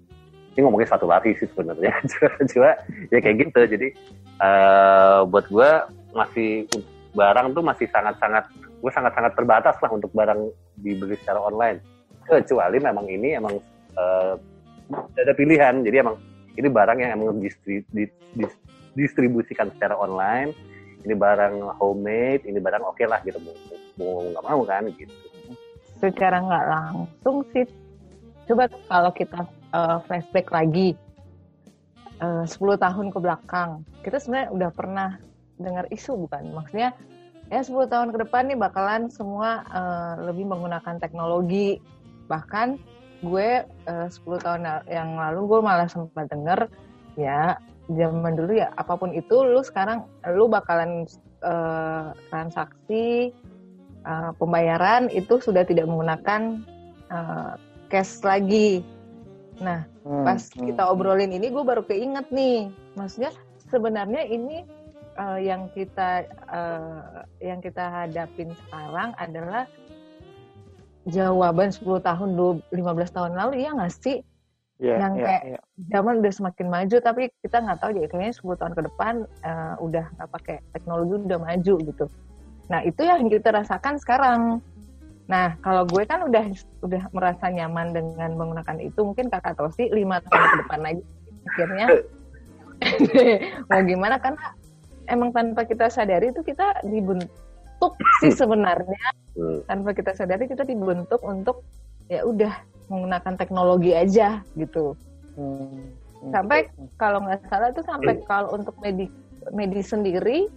Ini 0.54 0.60
ngomongin 0.62 0.86
satu 0.86 1.10
lari 1.10 1.34
sih 1.38 1.50
sebenarnya. 1.50 1.94
Cuma 2.52 2.78
ya 3.10 3.18
kayak 3.18 3.50
gitu. 3.50 3.60
Jadi 3.66 3.88
eh 4.34 5.18
buat 5.30 5.46
gue 5.50 5.70
masih 6.14 6.66
barang 7.14 7.54
tuh 7.54 7.62
masih 7.62 7.86
sangat-sangat 7.90 8.50
gue 8.82 8.92
sangat-sangat 8.92 9.32
terbatas 9.38 9.76
lah 9.80 9.90
untuk 9.90 10.10
barang 10.12 10.50
dibeli 10.82 11.16
secara 11.22 11.40
online. 11.42 11.80
Kecuali 12.26 12.78
memang 12.78 13.06
ini 13.08 13.38
emang 13.38 13.54
eh, 13.96 14.34
ada 15.18 15.32
pilihan. 15.32 15.82
Jadi 15.82 15.96
emang 16.02 16.16
ini 16.54 16.68
barang 16.70 16.98
yang 17.02 17.10
emang 17.18 17.42
distri, 17.42 17.82
di, 17.90 18.06
distribusikan 18.94 19.70
secara 19.74 19.98
online. 19.98 20.54
Ini 21.04 21.12
barang 21.12 21.76
homemade 21.84 22.48
ini 22.48 22.56
barang 22.56 22.80
oke 22.80 23.04
lah 23.04 23.20
gitu. 23.28 23.36
Mau 24.00 24.24
nggak 24.32 24.44
mau 24.44 24.60
kan 24.64 24.88
gitu. 24.88 25.12
Secara 26.00 26.40
nggak 26.40 26.66
langsung 26.70 27.44
sih. 27.52 27.68
Coba 28.48 28.72
kalau 28.88 29.12
kita 29.12 29.44
eh, 29.74 29.98
flashback 30.08 30.48
lagi 30.48 30.96
eh, 32.24 32.44
10 32.48 32.56
tahun 32.56 33.06
ke 33.12 33.18
belakang 33.20 33.84
kita 34.04 34.20
sebenarnya 34.20 34.48
udah 34.52 34.70
pernah 34.72 35.10
dengar 35.60 35.84
isu 35.92 36.28
bukan? 36.28 36.52
Maksudnya 36.52 36.92
ya 37.52 37.60
10 37.60 37.92
tahun 37.92 38.08
ke 38.16 38.18
depan 38.24 38.48
nih 38.48 38.58
bakalan 38.58 39.12
semua 39.12 39.64
eh, 39.68 40.14
lebih 40.28 40.48
menggunakan 40.48 40.96
teknologi. 41.00 41.80
Bahkan 42.28 42.80
gue 43.24 43.64
eh, 43.64 44.08
10 44.08 44.44
tahun 44.44 44.62
yang 44.88 45.16
lalu 45.16 45.40
gue 45.56 45.60
malah 45.64 45.88
sempat 45.88 46.28
denger 46.28 46.68
ya 47.16 47.56
zaman 47.92 48.32
dulu 48.32 48.56
ya 48.56 48.72
apa 48.80 48.96
pun 48.96 49.12
itu 49.12 49.44
lu 49.44 49.60
sekarang 49.60 50.08
lu 50.32 50.48
bakalan 50.48 51.04
eh, 51.44 52.08
transaksi 52.32 53.30
eh, 54.04 54.30
pembayaran 54.40 55.12
itu 55.12 55.40
sudah 55.40 55.68
tidak 55.68 55.84
menggunakan 55.88 56.64
eh, 57.12 57.52
cash 57.92 58.24
lagi. 58.24 58.80
Nah, 59.60 59.86
Hmm, 60.04 60.20
pas 60.20 60.36
hmm, 60.36 60.68
kita 60.68 60.84
obrolin 60.92 61.32
ini, 61.32 61.48
gue 61.48 61.64
baru 61.64 61.80
keinget 61.80 62.28
nih, 62.28 62.68
maksudnya 62.92 63.32
sebenarnya 63.72 64.28
ini 64.28 64.68
eh, 65.16 65.38
yang 65.40 65.72
kita 65.72 66.28
eh, 66.28 67.24
yang 67.40 67.64
kita 67.64 67.88
hadapin 67.88 68.52
sekarang 68.52 69.16
adalah 69.16 69.64
jawaban 71.08 71.72
10 71.72 72.04
tahun, 72.04 72.30
15 72.36 73.16
tahun 73.16 73.32
lalu, 73.32 73.64
ya 73.64 73.72
nggak 73.72 73.96
sih? 73.96 74.20
Iya, 74.82 74.96
yang 74.98 75.14
iya, 75.14 75.24
kayak- 75.24 75.44
iya. 75.46 75.60
Zaman 75.90 76.14
udah 76.18 76.32
semakin 76.34 76.66
maju, 76.66 76.96
tapi 76.98 77.22
kita 77.40 77.56
nggak 77.62 77.78
tahu 77.78 77.90
jadi 77.94 78.08
kayaknya 78.10 78.34
10 78.34 78.58
tahun 78.58 78.74
ke 78.74 78.82
depan 78.90 79.14
eh, 79.22 79.74
udah 79.78 80.04
nggak 80.18 80.30
pakai 80.30 80.56
teknologi 80.74 81.14
udah 81.24 81.40
maju 81.40 81.74
gitu. 81.80 82.04
Nah 82.70 82.80
itu 82.82 83.02
yang 83.02 83.26
kita 83.28 83.48
rasakan 83.50 83.94
sekarang. 83.96 84.40
Nah 85.30 85.56
kalau 85.60 85.86
gue 85.86 86.02
kan 86.04 86.26
udah 86.26 86.44
udah 86.82 87.02
merasa 87.10 87.48
nyaman 87.48 87.92
dengan 87.92 88.30
menggunakan 88.34 88.76
itu, 88.78 89.00
mungkin 89.00 89.30
kakak 89.30 89.54
Tosi 89.54 89.88
lima 89.88 90.18
tahun 90.20 90.42
ke 90.42 90.56
depan 90.66 90.80
lagi 90.82 91.02
akhirnya 91.44 91.86
mau 93.68 93.80
gimana 93.80 94.16
karena 94.18 94.44
emang 95.06 95.30
tanpa 95.30 95.64
kita 95.64 95.86
sadari 95.88 96.32
itu 96.32 96.40
kita 96.40 96.82
dibentuk 96.82 97.92
sih 98.20 98.32
sebenarnya 98.32 99.12
Hmm. 99.34 99.66
tanpa 99.66 99.90
kita 99.92 100.14
sadari 100.14 100.46
kita 100.46 100.62
dibentuk 100.62 101.18
untuk 101.20 101.66
ya 102.08 102.24
udah 102.24 102.52
menggunakan 102.88 103.34
teknologi 103.40 103.96
aja 103.96 104.44
gitu. 104.54 104.96
Hmm, 105.34 105.90
sampai 106.30 106.68
kalau 107.00 107.24
nggak 107.24 107.48
salah 107.48 107.72
itu 107.72 107.82
sampai 107.84 108.20
kalau 108.28 108.54
untuk 108.54 108.76
medi 108.80 109.08
medi 109.52 109.80
sendiri 109.84 110.48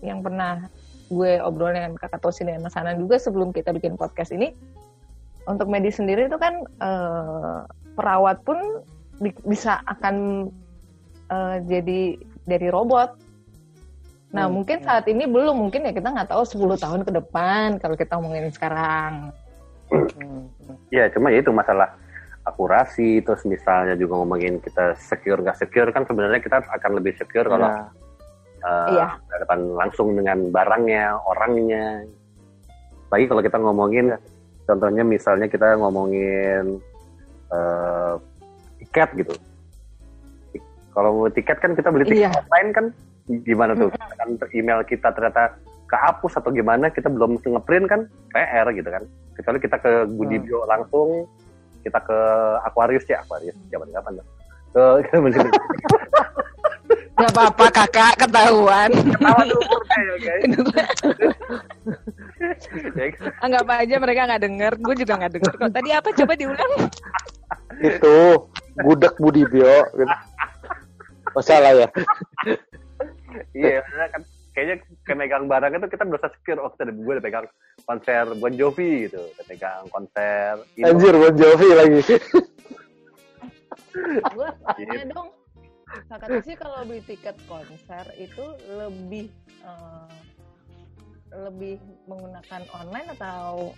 yang 0.00 0.24
pernah 0.24 0.68
gue 1.10 1.42
obrol 1.42 1.74
dengan 1.74 1.98
kakak 1.98 2.22
Tosi 2.22 2.46
dan 2.46 2.62
Mas 2.62 2.76
Hanan 2.76 2.96
juga 3.00 3.18
sebelum 3.18 3.50
kita 3.50 3.74
bikin 3.74 3.98
podcast 3.98 4.30
ini 4.30 4.54
untuk 5.48 5.66
medi 5.66 5.90
sendiri 5.90 6.30
itu 6.30 6.38
kan 6.38 6.62
eh, 6.62 7.60
perawat 7.98 8.40
pun 8.46 8.84
bi- 9.18 9.42
bisa 9.44 9.82
akan 9.90 10.48
eh, 11.30 11.56
jadi 11.66 12.00
dari 12.46 12.68
robot. 12.70 13.16
Nah 14.30 14.46
Hmm, 14.46 14.62
mungkin 14.62 14.78
saat 14.86 15.10
ini 15.10 15.26
belum 15.26 15.58
mungkin 15.58 15.90
ya 15.90 15.92
kita 15.92 16.14
nggak 16.14 16.30
tahu 16.30 16.42
10 16.46 16.78
tahun 16.78 17.00
ke 17.02 17.12
depan 17.18 17.82
kalau 17.82 17.98
kita 17.98 18.14
ngomongin 18.14 18.54
sekarang 18.54 19.34
Hmm, 19.90 20.06
hmm. 20.46 20.76
Ya, 20.94 21.10
cuma 21.10 21.30
ya 21.34 21.42
itu 21.42 21.50
masalah 21.50 21.94
akurasi, 22.46 23.20
terus 23.22 23.42
misalnya 23.44 23.94
juga 23.94 24.18
ngomongin 24.22 24.58
kita 24.62 24.96
secure 24.96 25.42
nggak 25.44 25.58
secure 25.60 25.90
kan 25.92 26.06
sebenarnya 26.08 26.40
kita 26.40 26.62
akan 26.64 26.98
lebih 26.98 27.14
secure 27.18 27.46
kalau 27.46 27.68
Nah, 27.68 27.86
eh, 28.60 28.88
Iya. 28.96 29.06
berhadapan 29.28 29.60
langsung 29.76 30.08
dengan 30.16 30.38
barangnya, 30.52 31.16
orangnya. 31.26 32.04
Lagi 33.10 33.24
kalau 33.26 33.42
kita 33.42 33.58
ngomongin, 33.58 34.14
contohnya 34.64 35.02
misalnya 35.02 35.46
kita 35.50 35.76
ngomongin 35.80 36.78
eh, 37.50 38.14
tiket 38.78 39.10
gitu. 39.18 39.34
Kalau 40.94 41.26
tiket 41.30 41.58
kan 41.58 41.74
kita 41.74 41.90
beli 41.90 42.06
tiket 42.06 42.30
Iya. 42.30 42.30
online 42.30 42.70
kan 42.70 42.86
gimana 43.46 43.72
tuh? 43.74 43.90
Kan 44.18 44.38
email 44.54 44.82
kita 44.86 45.10
ternyata 45.14 45.54
kehapus 45.90 46.38
atau 46.38 46.50
gimana 46.54 46.88
kita 46.94 47.10
belum 47.10 47.42
ngeprint 47.42 47.86
kan 47.90 48.00
PR 48.30 48.66
gitu 48.72 48.88
kan. 48.88 49.02
Kecuali 49.34 49.58
kita 49.58 49.76
ke 49.82 49.92
Budibio 50.14 50.62
langsung, 50.70 51.26
kita 51.82 51.98
ke 52.00 52.18
Aquarius 52.62 53.04
ya 53.10 53.20
Aquarius 53.26 53.58
zaman 53.68 53.90
kapan 53.90 54.22
tuh? 54.22 54.26
Ke, 54.70 54.82
ke 55.10 55.16
nggak 57.20 57.36
apa-apa 57.36 57.66
kakak 57.68 58.14
ketahuan. 58.16 58.90
Tuh 58.96 59.60
umurnya 59.60 59.98
ya 60.00 60.14
guys. 60.24 60.44
Ya, 62.96 63.12
anggap 63.44 63.68
aja 63.68 64.00
mereka 64.00 64.24
nggak 64.24 64.42
denger 64.48 64.72
gue 64.80 64.94
juga 65.04 65.12
nggak 65.20 65.32
denger 65.36 65.54
kok. 65.60 65.70
Tadi 65.76 65.90
apa? 65.92 66.08
Coba 66.16 66.32
diulang. 66.32 66.72
Itu 67.84 68.16
gudeg 68.80 69.14
Budibio 69.20 69.84
gitu. 69.92 70.14
masalah 71.36 71.72
ya. 71.76 71.88
Iya, 73.52 73.84
karena 73.84 74.06
kan 74.08 74.22
kayaknya 74.56 74.76
kemegang 75.10 75.50
barang 75.50 75.74
itu 75.74 75.86
kita 75.90 76.06
berasa 76.06 76.30
secure. 76.30 76.62
Oh, 76.62 76.70
kita 76.70 76.94
gue 76.94 77.14
udah 77.18 77.24
pegang 77.24 77.46
konser 77.82 78.24
Bon 78.38 78.54
Jovi 78.54 79.10
gitu, 79.10 79.18
udah 79.18 79.44
pegang 79.50 79.82
konser. 79.90 80.62
Ino. 80.78 80.86
anjir 80.94 81.14
Bon 81.18 81.34
Jovi 81.34 81.68
lagi 81.74 81.98
gue 84.34 84.48
tanya 84.64 85.04
dong 85.10 85.28
kata 86.06 86.26
sih 86.46 86.54
kalau 86.54 86.86
beli 86.86 87.02
tiket 87.02 87.34
konser 87.50 88.04
itu 88.14 88.44
lebih 88.70 89.26
uh, 89.66 90.06
lebih 91.30 91.78
menggunakan 92.06 92.62
online 92.74 93.08
atau 93.18 93.74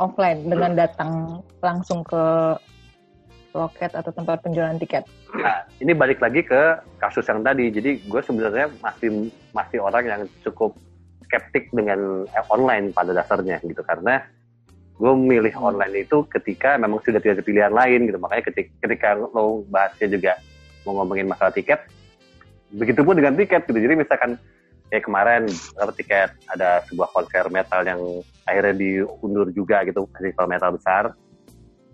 offline 0.00 0.48
dengan 0.48 0.72
datang 0.76 1.44
langsung 1.60 2.00
ke 2.04 2.56
loket 3.52 3.92
atau 3.94 4.10
tempat 4.14 4.42
penjualan 4.42 4.76
tiket? 4.78 5.04
Nah, 5.34 5.66
ini 5.82 5.92
balik 5.94 6.22
lagi 6.22 6.46
ke 6.46 6.78
kasus 7.02 7.26
yang 7.26 7.42
tadi. 7.42 7.70
Jadi 7.70 8.04
gue 8.06 8.20
sebenarnya 8.22 8.70
masih 8.82 9.30
masih 9.50 9.78
orang 9.82 10.04
yang 10.06 10.22
cukup 10.46 10.74
skeptik 11.30 11.70
dengan 11.70 12.26
eh, 12.26 12.44
online 12.50 12.90
pada 12.90 13.14
dasarnya 13.14 13.62
gitu 13.62 13.86
karena 13.86 14.22
gue 15.00 15.12
milih 15.16 15.54
hmm. 15.56 15.68
online 15.72 16.04
itu 16.04 16.26
ketika 16.28 16.76
memang 16.76 17.00
sudah 17.06 17.22
tidak 17.22 17.40
ada 17.40 17.44
pilihan 17.46 17.72
lain 17.72 18.10
gitu 18.10 18.18
makanya 18.20 18.52
ketika, 18.52 18.70
ketika 18.84 19.08
lo 19.16 19.64
bahasnya 19.72 20.12
juga 20.12 20.32
mau 20.84 21.00
ngomongin 21.00 21.30
masalah 21.30 21.54
tiket 21.54 21.86
begitu 22.74 23.00
pun 23.06 23.16
dengan 23.16 23.38
tiket 23.38 23.64
gitu 23.64 23.78
jadi 23.80 23.94
misalkan 23.96 24.36
kayak 24.92 25.06
kemarin 25.06 25.46
dapat 25.78 25.94
tiket 26.02 26.30
ada 26.52 26.84
sebuah 26.90 27.08
konser 27.14 27.46
metal 27.48 27.80
yang 27.86 28.00
akhirnya 28.44 28.74
diundur 28.76 29.48
juga 29.54 29.86
gitu 29.88 30.04
festival 30.12 30.46
metal 30.50 30.70
besar 30.76 31.04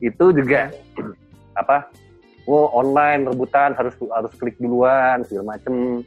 itu 0.01 0.27
juga 0.33 0.73
apa 1.57 1.89
oh 2.47 2.71
online 2.73 3.27
rebutan 3.27 3.75
harus 3.75 3.95
harus 3.99 4.33
klik 4.39 4.57
duluan 4.63 5.27
segala 5.27 5.59
macem. 5.59 6.07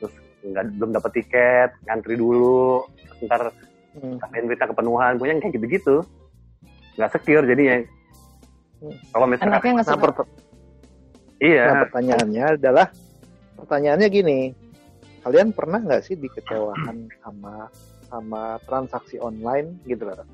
Terus 0.00 0.14
nggak 0.42 0.64
belum 0.80 0.90
dapat 0.96 1.10
tiket 1.20 1.70
ngantri 1.84 2.16
dulu 2.16 2.84
ntar 3.24 3.52
hmm. 3.96 4.20
berita 4.48 4.68
kepenuhan 4.68 5.20
punya 5.20 5.36
kayak 5.38 5.54
gitu-gitu. 5.60 6.02
Nggak 6.96 7.10
secure 7.12 7.44
jadinya. 7.44 7.84
Hmm. 8.76 8.92
kalau 9.08 9.24
misalnya 9.24 9.56
Anaknya 9.56 9.72
nggak 9.80 9.88
nah, 9.88 10.28
iya. 11.40 11.64
Nah, 11.64 11.76
pertanyaannya 11.88 12.44
adalah 12.60 12.86
pertanyaannya 13.56 14.08
gini. 14.12 14.40
Kalian 15.24 15.56
pernah 15.56 15.80
nggak 15.80 16.04
sih 16.04 16.12
dikecewakan 16.12 17.08
sama 17.24 17.72
sama 18.12 18.60
transaksi 18.68 19.16
online 19.16 19.80
gitu 19.88 20.04
loh? 20.04 20.28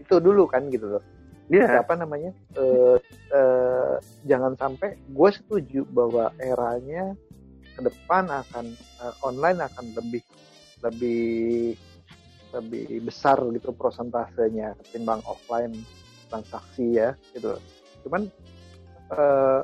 Itu 0.00 0.16
dulu 0.16 0.48
kan 0.48 0.72
gitu 0.72 0.96
loh 0.96 1.04
yeah. 1.52 1.80
apa 1.80 1.94
namanya 1.96 2.32
uh, 2.56 2.96
uh, 3.32 3.94
jangan 4.24 4.56
sampai 4.56 4.96
gue 4.96 5.30
setuju 5.32 5.84
bahwa 5.88 6.32
eranya 6.40 7.12
ke 7.74 7.80
depan 7.82 8.30
akan 8.30 8.70
uh, 9.02 9.14
online 9.26 9.60
akan 9.64 9.84
lebih 9.98 10.22
lebih 10.84 11.74
lebih 12.54 13.02
besar 13.02 13.42
gitu 13.50 13.74
prosentasenya 13.74 14.78
ketimbang 14.78 15.18
offline 15.26 15.74
transaksi 16.30 17.02
ya 17.02 17.18
gitu. 17.34 17.58
Cuman 18.06 18.30
eh, 19.10 19.60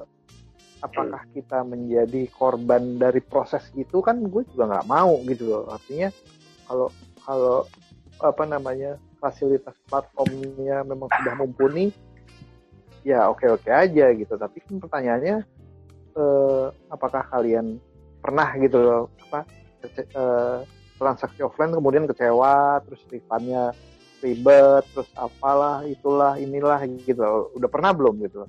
apakah 0.82 1.22
kita 1.30 1.62
menjadi 1.62 2.26
korban 2.34 2.98
dari 2.98 3.22
proses 3.22 3.62
itu 3.78 4.02
kan 4.02 4.18
gue 4.26 4.42
juga 4.50 4.74
nggak 4.74 4.88
mau 4.90 5.22
gitu 5.28 5.44
loh. 5.46 5.64
Artinya 5.70 6.10
kalau 6.66 6.88
kalau 7.22 7.58
apa 8.20 8.44
namanya 8.44 8.98
fasilitas 9.20 9.76
platformnya 9.86 10.82
memang 10.82 11.06
sudah 11.12 11.34
mumpuni 11.36 11.92
ya 13.04 13.28
oke 13.28 13.44
oke 13.46 13.68
aja 13.68 14.10
gitu. 14.16 14.34
Tapi 14.34 14.58
kan 14.64 14.80
pertanyaannya 14.80 15.36
eh, 16.16 16.66
apakah 16.88 17.22
kalian 17.28 17.76
pernah 18.20 18.48
gitu 18.56 18.78
loh 18.80 19.02
apa 19.28 19.46
eh, 19.84 20.58
transaksi 21.00 21.40
offline 21.40 21.72
kemudian 21.72 22.04
kecewa 22.04 22.84
terus 22.84 23.00
refundnya 23.08 23.72
ribet 24.20 24.84
terus 24.92 25.08
apalah 25.16 25.80
itulah 25.88 26.36
inilah 26.36 26.84
gitu 27.00 27.48
udah 27.56 27.68
pernah 27.72 27.96
belum 27.96 28.20
gitu 28.20 28.44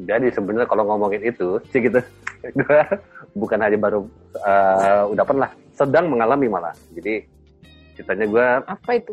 jadi 0.00 0.32
sebenarnya 0.32 0.64
kalau 0.64 0.88
ngomongin 0.88 1.20
itu 1.28 1.60
sih 1.68 1.84
gitu 1.84 2.00
bukan 3.40 3.58
hanya 3.60 3.78
baru 3.80 4.08
uh, 4.40 5.04
udah 5.12 5.24
pernah 5.24 5.50
sedang 5.76 6.08
mengalami 6.08 6.48
malah. 6.48 6.72
Jadi 6.96 7.24
ceritanya 7.96 8.26
gue 8.28 8.46
apa 8.68 8.90
itu 8.94 9.12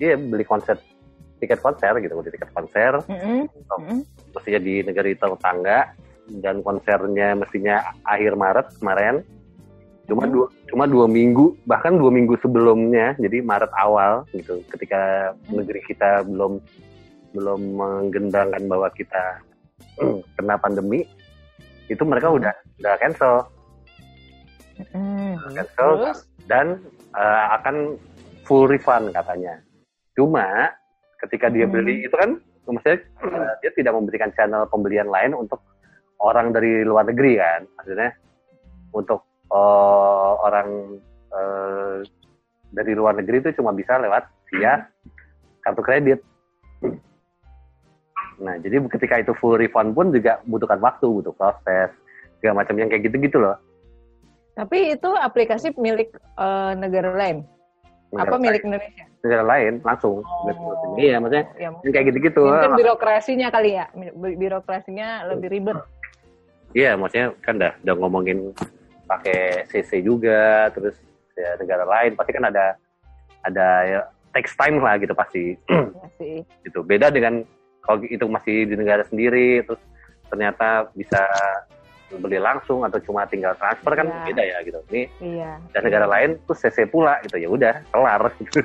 dia 0.00 0.16
beli 0.16 0.42
konser 0.42 0.80
tiket 1.38 1.60
konser 1.60 1.92
gitu 2.00 2.16
beli 2.18 2.32
tiket 2.32 2.50
konser 2.56 2.98
mm 3.04 3.18
-hmm. 3.20 3.40
so, 3.68 3.74
mm 3.78 3.84
-hmm. 3.86 4.00
mestinya 4.32 4.60
di 4.64 4.74
negara 4.82 5.06
tetangga 5.12 5.78
dan 6.40 6.62
konsernya 6.62 7.34
mestinya 7.36 7.82
akhir 8.06 8.38
Maret 8.38 8.66
kemarin 8.78 9.26
cuma 10.10 10.26
hmm. 10.26 10.32
dua 10.34 10.46
cuma 10.70 10.84
dua 10.90 11.06
minggu 11.06 11.54
bahkan 11.64 11.94
dua 11.94 12.10
minggu 12.10 12.34
sebelumnya 12.42 13.14
jadi 13.22 13.38
Maret 13.42 13.70
awal 13.78 14.26
gitu 14.34 14.58
ketika 14.74 15.32
hmm. 15.46 15.62
negeri 15.62 15.80
kita 15.86 16.26
belum 16.26 16.58
belum 17.32 17.60
menggendangkan 17.78 18.62
bahwa 18.66 18.90
kita 18.92 19.40
kena 20.36 20.58
pandemi 20.58 21.06
itu 21.86 22.02
mereka 22.02 22.34
udah 22.34 22.54
udah 22.82 22.94
cancel 22.98 23.34
hmm. 24.90 25.38
cancel 25.54 25.90
Terus? 26.02 26.18
dan 26.50 26.66
uh, 27.16 27.44
akan 27.60 27.96
full 28.44 28.66
refund 28.66 29.12
katanya 29.14 29.60
cuma 30.12 30.72
ketika 31.24 31.48
dia 31.48 31.64
hmm. 31.64 31.72
beli 31.72 31.96
itu 32.04 32.14
kan 32.14 32.36
maksudnya 32.68 32.98
uh, 33.24 33.52
dia 33.64 33.70
tidak 33.74 33.92
memberikan 33.96 34.30
channel 34.34 34.68
pembelian 34.68 35.08
lain 35.08 35.32
untuk 35.32 35.62
orang 36.22 36.54
dari 36.54 36.84
luar 36.86 37.06
negeri 37.08 37.38
kan 37.38 37.60
maksudnya 37.78 38.10
untuk 38.92 39.24
uh, 39.48 40.32
orang 40.44 41.00
uh, 41.32 42.04
dari 42.72 42.92
luar 42.96 43.16
negeri 43.20 43.44
itu 43.44 43.60
cuma 43.60 43.76
bisa 43.76 44.00
lewat 44.00 44.24
via 44.52 44.88
kartu 45.62 45.82
kredit. 45.84 46.20
Nah, 48.42 48.58
jadi 48.58 48.82
ketika 48.90 49.22
itu 49.22 49.32
full 49.38 49.54
refund 49.60 49.94
pun 49.94 50.10
juga 50.10 50.42
butuhkan 50.48 50.82
waktu, 50.82 51.06
butuh 51.06 51.36
proses, 51.36 51.94
segala 52.40 52.64
macam 52.64 52.74
yang 52.80 52.90
kayak 52.90 53.06
gitu-gitu 53.06 53.38
loh. 53.38 53.54
Tapi 54.52 54.94
itu 54.98 55.10
aplikasi 55.16 55.72
milik 55.80 56.12
uh, 56.36 56.76
negara 56.76 57.16
lain? 57.16 57.44
Negara 58.12 58.28
Apa 58.28 58.36
lain. 58.36 58.42
milik 58.44 58.62
Indonesia? 58.68 59.04
Negara 59.22 59.44
lain, 59.46 59.72
langsung. 59.80 60.20
Oh. 60.20 60.98
Iya, 60.98 61.16
maksudnya 61.22 61.46
ya, 61.56 61.68
kayak 61.88 62.06
gitu-gitu. 62.12 62.44
Mungkin 62.44 62.76
birokrasinya 62.76 63.48
kali 63.48 63.80
ya, 63.80 63.86
birokrasinya 64.18 65.30
lebih 65.32 65.48
ribet. 65.48 65.78
Iya, 66.76 66.96
maksudnya 67.00 67.32
kan 67.40 67.54
dah 67.56 67.72
udah 67.80 67.94
ngomongin 67.96 68.52
pakai 69.12 69.68
CC 69.68 70.00
juga 70.00 70.72
terus 70.72 70.96
ya 71.36 71.56
negara 71.60 71.84
lain 71.84 72.16
pasti 72.16 72.32
kan 72.32 72.44
ada 72.48 72.76
ada 73.44 73.68
ya, 73.84 74.00
text 74.32 74.56
time 74.56 74.80
lah 74.80 74.96
gitu 74.96 75.12
pasti 75.12 75.58
ya 76.16 76.40
gitu 76.64 76.80
beda 76.80 77.12
dengan 77.12 77.44
kalau 77.84 78.00
itu 78.06 78.24
masih 78.24 78.64
di 78.64 78.74
negara 78.78 79.04
sendiri 79.04 79.60
terus 79.66 79.82
ternyata 80.32 80.88
bisa 80.96 81.20
beli 82.18 82.38
langsung 82.40 82.84
atau 82.84 82.98
cuma 83.00 83.24
tinggal 83.28 83.54
transfer 83.56 83.92
kan 83.94 84.08
ya. 84.08 84.24
beda 84.28 84.42
ya 84.42 84.56
gitu 84.66 84.80
ini 84.92 85.02
iya. 85.22 85.56
dan 85.72 85.82
negara 85.86 86.06
lain 86.08 86.36
tuh 86.44 86.56
CC 86.56 86.88
pula 86.88 87.20
gitu 87.24 87.36
ya 87.40 87.48
udah 87.48 87.74
kelar 87.92 88.22
gitu. 88.40 88.60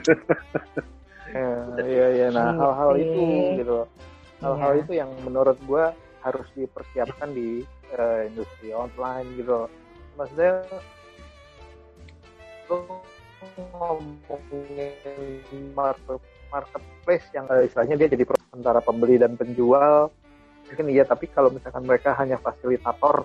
iya 1.84 2.08
iya 2.12 2.28
nah 2.32 2.56
hal-hal 2.56 2.92
itu 3.00 3.24
gitu 3.62 3.78
hal-hal 4.42 4.72
iya. 4.76 4.82
itu 4.84 4.92
yang 4.96 5.10
menurut 5.24 5.58
gue 5.64 5.86
harus 6.24 6.48
dipersiapkan 6.58 7.32
di 7.32 7.64
uh, 7.96 8.28
industri 8.28 8.76
online 8.76 9.28
gitu 9.40 9.72
maksudnya 10.20 10.66
lo 12.68 13.00
ngomongin 13.72 14.92
market 15.72 16.20
marketplace 16.52 17.28
yang 17.32 17.48
uh, 17.48 17.64
istilahnya 17.64 17.96
dia 17.96 18.10
jadi 18.12 18.24
antara 18.52 18.82
pembeli 18.82 19.20
dan 19.20 19.40
penjual 19.40 20.12
mungkin 20.68 20.88
iya 20.92 21.08
tapi 21.08 21.32
kalau 21.32 21.48
misalkan 21.48 21.88
mereka 21.88 22.12
hanya 22.20 22.36
fasilitator 22.40 23.24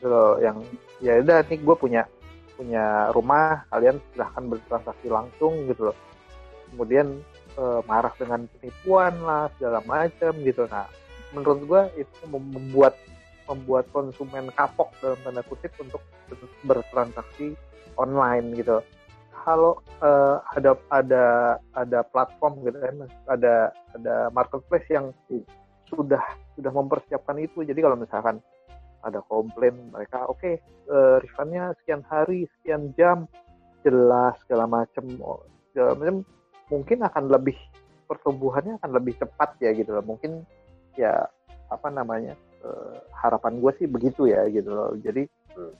gitu 0.00 0.08
loh, 0.08 0.40
yang 0.40 0.64
ya 1.04 1.20
udah 1.20 1.44
nih 1.44 1.60
gue 1.60 1.76
punya 1.76 2.02
punya 2.56 3.12
rumah 3.12 3.68
kalian 3.68 4.00
silahkan 4.12 4.44
bertransaksi 4.48 5.08
langsung 5.12 5.68
gitu 5.68 5.92
loh 5.92 5.96
kemudian 6.72 7.20
uh, 7.60 7.84
marah 7.84 8.12
dengan 8.16 8.48
penipuan 8.56 9.16
lah 9.20 9.52
segala 9.56 9.84
macam 9.84 10.32
gitu 10.40 10.64
nah 10.68 10.88
menurut 11.36 11.60
gue 11.68 12.04
itu 12.04 12.20
membuat 12.28 12.96
membuat 13.50 13.90
konsumen 13.90 14.48
kapok 14.54 14.94
dalam 15.02 15.18
tanda 15.26 15.42
kutip 15.42 15.74
untuk 15.82 15.98
bertransaksi 16.62 17.58
online 17.98 18.54
gitu. 18.54 18.78
Kalau 19.42 19.82
uh, 20.04 20.38
ada 20.54 20.76
ada 20.92 21.24
ada 21.74 21.98
platform 22.06 22.62
gitu 22.62 22.78
kan, 22.78 22.96
ada 23.26 23.54
ada 23.96 24.14
marketplace 24.30 24.86
yang 24.92 25.10
sudah 25.90 26.22
sudah 26.54 26.70
mempersiapkan 26.70 27.40
itu. 27.42 27.66
Jadi 27.66 27.80
kalau 27.82 27.96
misalkan 27.98 28.38
ada 29.00 29.24
komplain 29.24 29.92
mereka 29.92 30.28
oke 30.28 30.40
okay, 30.40 30.54
uh, 30.88 31.16
eh, 31.16 31.16
refundnya 31.24 31.72
sekian 31.80 32.04
hari 32.04 32.44
sekian 32.60 32.92
jam 32.96 33.24
jelas 33.80 34.36
segala 34.44 34.68
macam 34.68 35.04
segala 35.72 35.96
macam 35.96 36.24
mungkin 36.70 37.02
akan 37.02 37.24
lebih 37.32 37.56
pertumbuhannya 38.10 38.82
akan 38.82 38.90
lebih 38.98 39.14
cepat 39.22 39.54
ya 39.62 39.70
gitu 39.70 39.94
loh. 39.94 40.02
Mungkin 40.02 40.42
ya 40.98 41.30
apa 41.70 41.88
namanya 41.94 42.34
uh, 42.66 42.98
harapan 43.14 43.62
gue 43.62 43.72
sih 43.78 43.86
begitu 43.86 44.26
ya 44.26 44.50
gitu 44.50 44.74
loh. 44.74 44.90
Jadi 44.98 45.30
hmm. 45.54 45.74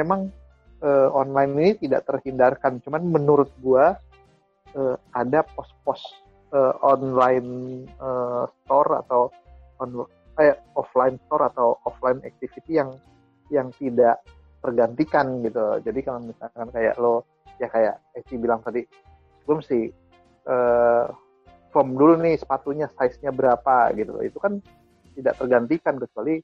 memang 0.00 0.32
uh, 0.80 1.12
online 1.12 1.52
ini 1.60 1.70
tidak 1.84 2.08
terhindarkan. 2.08 2.80
Cuman 2.80 3.04
menurut 3.12 3.52
gue 3.60 3.84
uh, 4.72 4.96
ada 5.12 5.44
pos-pos 5.44 6.00
uh, 6.56 6.72
online 6.80 7.84
uh, 8.00 8.48
store 8.64 9.04
atau 9.04 9.28
on, 9.84 10.08
kayak 10.38 10.62
offline 10.78 11.18
store 11.26 11.50
atau 11.50 11.74
offline 11.82 12.22
activity 12.22 12.78
yang 12.78 12.94
yang 13.50 13.74
tidak 13.74 14.22
tergantikan 14.62 15.42
gitu. 15.42 15.82
Jadi 15.82 16.00
kalau 16.06 16.22
misalkan 16.22 16.70
kayak 16.70 16.94
lo 17.02 17.26
ya 17.58 17.66
kayak 17.66 17.98
Eci 18.14 18.38
bilang 18.38 18.62
tadi, 18.62 18.86
gue 19.42 19.54
mesti 19.58 19.90
uh, 20.46 21.10
form 21.74 21.98
dulu 21.98 22.22
nih 22.22 22.38
sepatunya 22.38 22.86
size-nya 22.94 23.34
berapa 23.34 23.90
gitu. 23.98 24.14
Itu 24.22 24.38
kan 24.38 24.62
tidak 25.18 25.34
tergantikan 25.42 25.98
kecuali 25.98 26.38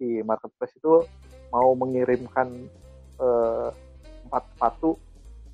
si 0.00 0.24
marketplace 0.24 0.74
itu 0.80 1.04
mau 1.52 1.76
mengirimkan 1.76 2.48
uh, 3.20 3.68
empat 4.26 4.42
sepatu 4.56 4.96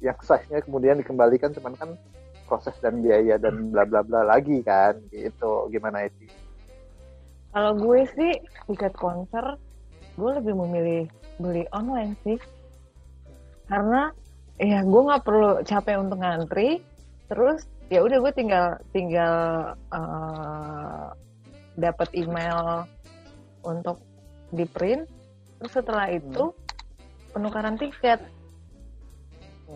yang 0.01 0.17
size-nya 0.23 0.63
kemudian 0.65 0.97
dikembalikan 1.03 1.53
cuman 1.53 1.75
kan 1.77 1.91
proses 2.49 2.75
dan 2.81 3.05
biaya 3.05 3.37
dan 3.37 3.69
bla 3.71 3.85
bla 3.85 4.01
bla 4.01 4.25
lagi 4.25 4.65
kan 4.65 4.97
gitu 5.13 5.69
gimana 5.69 6.09
itu 6.09 6.30
kalau 7.51 7.73
gue 7.75 8.07
sih 8.15 8.33
tiket 8.71 8.95
konser 8.95 9.59
gue 10.15 10.31
lebih 10.37 10.55
memilih 10.55 11.03
beli 11.41 11.65
online 11.75 12.15
sih. 12.23 12.39
Karena 13.67 14.13
ya 14.61 14.85
gue 14.85 15.01
nggak 15.03 15.25
perlu 15.25 15.65
capek 15.65 15.97
untuk 15.99 16.21
ngantri. 16.21 16.85
Terus 17.27 17.65
ya 17.89 18.05
udah 18.05 18.19
gue 18.23 18.33
tinggal 18.35 18.67
tinggal 18.95 19.35
uh, 19.91 21.11
dapat 21.75 22.09
email 22.15 22.87
untuk 23.67 23.99
di 24.51 24.67
print 24.67 25.07
terus 25.59 25.73
setelah 25.77 26.11
itu 26.11 26.55
penukaran 27.35 27.77
tiket. 27.77 28.21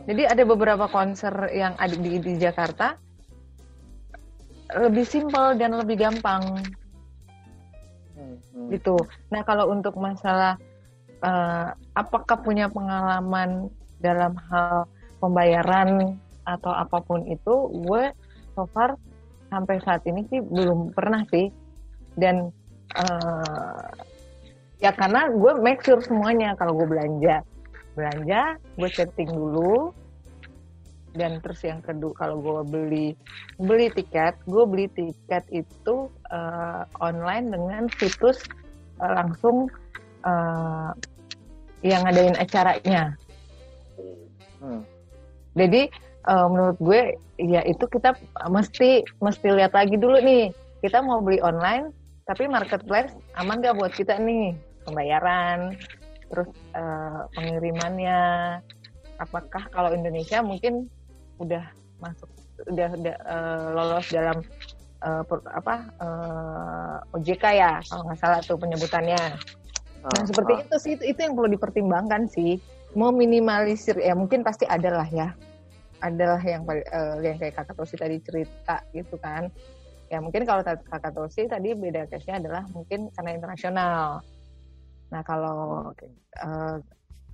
Jadi 0.04 0.22
ada 0.26 0.42
beberapa 0.42 0.90
konser 0.90 1.30
yang 1.54 1.78
ada 1.78 1.94
di, 1.94 2.18
di 2.18 2.34
Jakarta. 2.34 2.98
Lebih 4.74 5.06
simpel 5.06 5.54
dan 5.54 5.78
lebih 5.78 6.02
gampang. 6.02 6.58
Hmm. 8.55 8.68
Gitu. 8.70 8.97
Nah 9.31 9.42
kalau 9.47 9.70
untuk 9.70 9.97
masalah 9.99 10.59
uh, 11.23 11.73
apakah 11.94 12.40
punya 12.40 12.70
pengalaman 12.70 13.70
dalam 13.99 14.37
hal 14.51 14.87
pembayaran 15.18 16.18
atau 16.44 16.73
apa 16.73 17.01
pun 17.01 17.25
itu, 17.25 17.55
gue 17.85 18.12
so 18.53 18.68
far 18.77 18.99
sampai 19.49 19.81
saat 19.81 20.05
ini 20.05 20.27
sih 20.29 20.40
belum 20.44 20.92
pernah 20.92 21.25
sih. 21.33 21.49
Dan 22.14 22.53
uh, 22.94 23.88
ya 24.79 24.92
karena 24.92 25.33
gue 25.33 25.53
make 25.64 25.81
sure 25.81 25.99
semuanya 26.05 26.53
kalau 26.61 26.77
gue 26.77 26.85
belanja 26.85 27.40
belanja 27.94 28.59
gue 28.75 28.90
setting 28.90 29.31
dulu 29.31 29.94
dan 31.14 31.38
terus 31.40 31.62
yang 31.62 31.79
kedua 31.81 32.11
kalau 32.18 32.42
gue 32.42 32.61
beli 32.66 33.09
beli 33.62 33.87
tiket 33.94 34.35
gue 34.50 34.64
beli 34.66 34.87
tiket 34.92 35.46
itu 35.55 36.11
uh, 36.35 36.83
online 36.98 37.55
dengan 37.55 37.87
situs 37.96 38.42
uh, 38.98 39.14
langsung 39.14 39.70
uh, 40.27 40.90
yang 41.85 42.03
ngadain 42.09 42.37
acaranya. 42.40 43.12
Hmm. 44.64 44.81
jadi 45.53 45.92
uh, 46.24 46.48
menurut 46.48 46.79
gue 46.81 47.00
ya 47.37 47.61
itu 47.68 47.85
kita 47.85 48.16
mesti 48.48 49.05
mesti 49.20 49.48
lihat 49.53 49.77
lagi 49.77 49.94
dulu 50.00 50.18
nih. 50.18 50.50
Kita 50.81 51.00
mau 51.00 51.20
beli 51.20 51.40
online 51.44 51.92
tapi 52.24 52.48
marketplace 52.48 53.12
aman 53.37 53.61
gak 53.61 53.77
buat 53.77 53.92
kita 53.92 54.16
nih? 54.16 54.57
Pembayaran 54.88 55.77
terus 56.33 56.48
uh, 56.72 57.29
pengirimannya. 57.37 58.20
Apakah 59.20 59.70
kalau 59.70 59.94
Indonesia 59.94 60.42
mungkin 60.42 60.90
udah 61.38 61.64
masuk 61.99 62.29
udah, 62.70 62.88
udah 62.94 63.16
uh, 63.27 63.66
lolos 63.75 64.07
dalam 64.14 64.38
uh, 65.03 65.23
per, 65.27 65.38
apa 65.51 65.75
uh, 65.99 67.16
OJK 67.16 67.44
ya 67.55 67.73
kalau 67.87 68.03
nggak 68.09 68.18
salah 68.20 68.40
tuh 68.40 68.57
penyebutannya. 68.59 69.23
Nah 70.05 70.20
uh, 70.20 70.25
seperti 70.27 70.53
uh. 70.55 70.62
itu 70.62 70.77
sih 70.81 70.92
itu, 70.97 71.05
itu 71.14 71.18
yang 71.20 71.35
perlu 71.35 71.51
dipertimbangkan 71.53 72.31
sih. 72.31 72.59
Mau 72.94 73.11
minimalisir 73.11 73.99
ya 73.99 74.14
mungkin 74.14 74.47
pasti 74.47 74.64
ada 74.70 74.90
lah 74.94 75.09
ya. 75.11 75.35
Adalah 76.05 76.40
yang 76.44 76.62
uh, 76.68 77.18
yang 77.25 77.40
kayak 77.40 77.59
kakak 77.59 77.75
Tosi 77.75 77.97
tadi 77.99 78.23
cerita 78.23 78.85
gitu 78.94 79.18
kan. 79.18 79.51
Ya 80.12 80.23
mungkin 80.23 80.47
kalau 80.47 80.62
kakak 80.62 81.12
Tosi 81.16 81.51
tadi 81.51 81.75
beda 81.75 82.07
case-nya 82.07 82.38
adalah 82.38 82.62
mungkin 82.70 83.11
karena 83.18 83.31
internasional. 83.35 84.23
Nah 85.11 85.23
kalau 85.27 85.90
uh, 86.44 86.77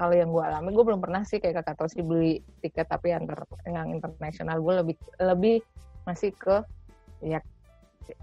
kalau 0.00 0.16
yang 0.16 0.32
gue 0.32 0.40
alami 0.40 0.72
gue 0.72 0.80
belum 0.80 1.04
pernah 1.04 1.20
sih 1.28 1.36
kayak 1.36 1.60
kakak 1.60 1.76
Tosi 1.76 2.00
beli 2.00 2.40
tiket 2.64 2.88
tapi 2.88 3.12
yang 3.12 3.28
yang 3.68 3.92
internasional. 3.92 4.56
Gue 4.64 4.80
lebih 4.80 4.96
lebih 5.20 5.60
masih 6.08 6.32
ke 6.32 6.64
ya 7.20 7.44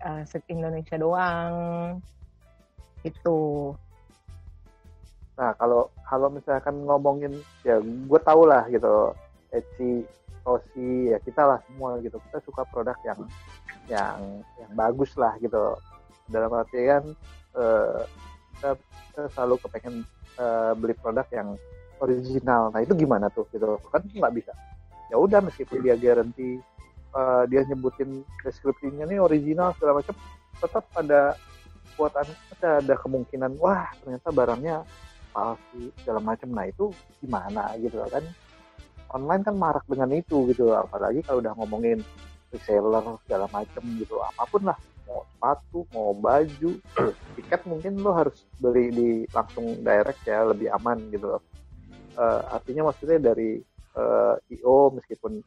uh, 0.01 0.25
Indonesia 0.49 0.97
doang. 0.97 1.53
Itu. 3.05 3.77
Nah 5.37 5.53
kalau 5.61 5.93
kalau 6.09 6.33
misalkan 6.33 6.81
ngomongin 6.81 7.37
ya 7.61 7.77
gue 7.85 8.19
tau 8.25 8.41
lah 8.49 8.65
gitu 8.73 9.13
Eci 9.53 10.01
Tosi 10.41 11.13
ya 11.13 11.21
kita 11.21 11.45
lah 11.45 11.61
semua 11.69 12.01
gitu. 12.01 12.17
Kita 12.17 12.41
suka 12.41 12.65
produk 12.73 12.97
yang 13.05 13.21
yang 13.85 14.17
yang 14.57 14.71
bagus 14.73 15.13
lah 15.13 15.37
gitu. 15.37 15.77
Dalam 16.25 16.57
artian 16.57 17.13
uh, 17.53 18.01
kita, 18.57 18.73
kita 19.13 19.21
selalu 19.37 19.61
kepengen 19.61 20.01
uh, 20.39 20.71
beli 20.77 20.93
produk 20.97 21.25
yang 21.33 21.57
original. 22.01 22.69
Nah 22.73 22.79
itu 22.81 22.93
gimana 22.93 23.29
tuh 23.33 23.45
gitu 23.51 23.77
kan 23.89 24.01
nggak 24.05 24.33
bisa. 24.33 24.53
Ya 25.11 25.17
udah 25.19 25.39
meskipun 25.43 25.83
dia 25.83 25.95
garansi 25.97 26.61
uh, 27.15 27.43
dia 27.49 27.65
nyebutin 27.67 28.23
deskripsinya 28.45 29.07
nih 29.07 29.19
original 29.21 29.73
segala 29.77 29.99
macam, 30.01 30.15
tetap 30.57 30.85
ada 30.97 31.35
buatan 31.97 32.27
ada, 32.57 32.69
ada 32.83 32.95
kemungkinan 33.01 33.57
wah 33.57 33.89
ternyata 34.03 34.29
barangnya 34.29 34.75
palsu 35.31 35.89
segala 36.03 36.19
macam. 36.21 36.49
Nah 36.53 36.65
itu 36.67 36.91
gimana 37.23 37.73
gitu 37.79 38.03
kan? 38.07 38.25
Online 39.07 39.39
kan 39.39 39.55
marak 39.55 39.87
dengan 39.87 40.11
itu 40.11 40.51
gitu, 40.51 40.75
apalagi 40.75 41.23
kalau 41.23 41.39
udah 41.39 41.55
ngomongin 41.55 42.03
reseller 42.51 43.15
segala 43.23 43.47
macam 43.55 43.83
gitu, 43.95 44.19
apa 44.19 44.43
pun 44.51 44.67
lah 44.67 44.75
mau 45.07 45.23
sepatu 45.31 45.79
mau 45.95 46.11
baju 46.11 46.71
tiket 47.39 47.61
mungkin 47.63 48.03
lo 48.03 48.11
harus 48.11 48.43
beli 48.59 48.91
di 48.91 49.09
langsung 49.31 49.79
direct 49.81 50.21
ya 50.27 50.43
lebih 50.43 50.67
aman 50.75 50.99
gitu 51.09 51.39
uh, 52.17 52.41
artinya 52.51 52.91
maksudnya 52.91 53.31
dari 53.31 53.61
uh, 53.95 54.35
io 54.51 54.91
meskipun 54.91 55.39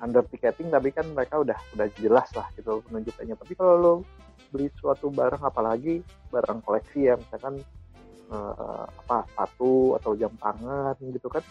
under 0.00 0.24
ticketing 0.28 0.72
tapi 0.72 0.92
kan 0.92 1.04
mereka 1.12 1.40
udah 1.40 1.58
udah 1.76 1.86
jelas 2.00 2.28
lah 2.32 2.48
gitu 2.56 2.80
penunjukannya. 2.88 3.36
Tapi 3.36 3.52
kalau 3.52 3.74
lo 3.76 3.94
beli 4.50 4.72
suatu 4.80 5.12
barang 5.12 5.44
apalagi 5.44 6.02
barang 6.32 6.64
koleksi 6.64 7.12
ya 7.12 7.14
misalkan 7.20 7.60
uh, 8.32 8.84
apa 8.88 9.28
sepatu 9.30 9.94
atau 10.00 10.12
jam 10.18 10.32
tangan 10.40 10.96
gitu 10.98 11.28
kan 11.30 11.44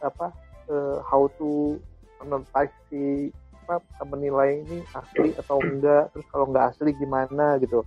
apa 0.00 0.32
uh, 0.70 0.98
how 1.04 1.28
to 1.36 1.76
monetize 2.24 2.72
si 2.88 3.28
apa 3.64 4.04
menilai 4.04 4.60
ini 4.60 4.84
asli 4.92 5.32
atau 5.40 5.56
enggak 5.64 6.12
terus 6.12 6.26
kalau 6.28 6.46
enggak 6.52 6.76
asli 6.76 6.92
gimana 7.00 7.56
gitu. 7.58 7.80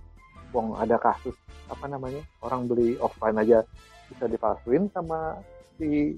Wong 0.50 0.74
ada 0.74 0.98
kasus 0.98 1.36
apa 1.70 1.86
namanya 1.86 2.24
orang 2.42 2.66
beli 2.66 2.98
offline 2.98 3.38
aja 3.38 3.62
bisa 4.10 4.24
dipalsuin 4.26 4.90
sama 4.90 5.38
di 5.76 6.16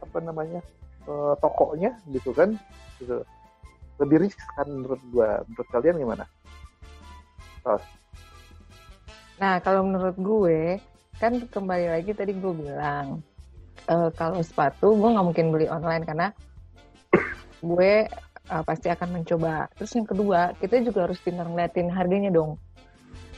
apa 0.00 0.18
namanya 0.22 0.64
uh, 1.04 1.36
tokonya 1.38 1.92
gitu 2.08 2.32
kan 2.32 2.56
gitu. 2.96 3.20
Lebih 4.00 4.24
riskan 4.24 4.66
menurut 4.66 5.02
gua. 5.12 5.44
Menurut 5.44 5.68
kalian 5.68 6.00
gimana? 6.00 6.24
Tos. 7.62 7.84
nah 9.38 9.58
kalau 9.58 9.86
menurut 9.86 10.14
gue 10.18 10.78
kan 11.18 11.34
kembali 11.50 11.98
lagi 11.98 12.14
tadi 12.14 12.34
gue 12.34 12.54
bilang 12.54 13.22
uh, 13.90 14.10
kalau 14.14 14.42
sepatu 14.42 14.94
gue 14.94 15.08
nggak 15.14 15.26
mungkin 15.26 15.46
beli 15.50 15.66
online 15.70 16.02
karena 16.06 16.26
gue 17.62 18.10
uh, 18.50 18.62
pasti 18.66 18.88
akan 18.90 19.22
mencoba. 19.22 19.70
Terus 19.78 19.92
yang 19.94 20.08
kedua, 20.08 20.56
kita 20.58 20.82
juga 20.82 21.06
harus 21.06 21.20
pintar 21.22 21.46
ngeliatin 21.46 21.92
harganya 21.92 22.30
dong. 22.32 22.58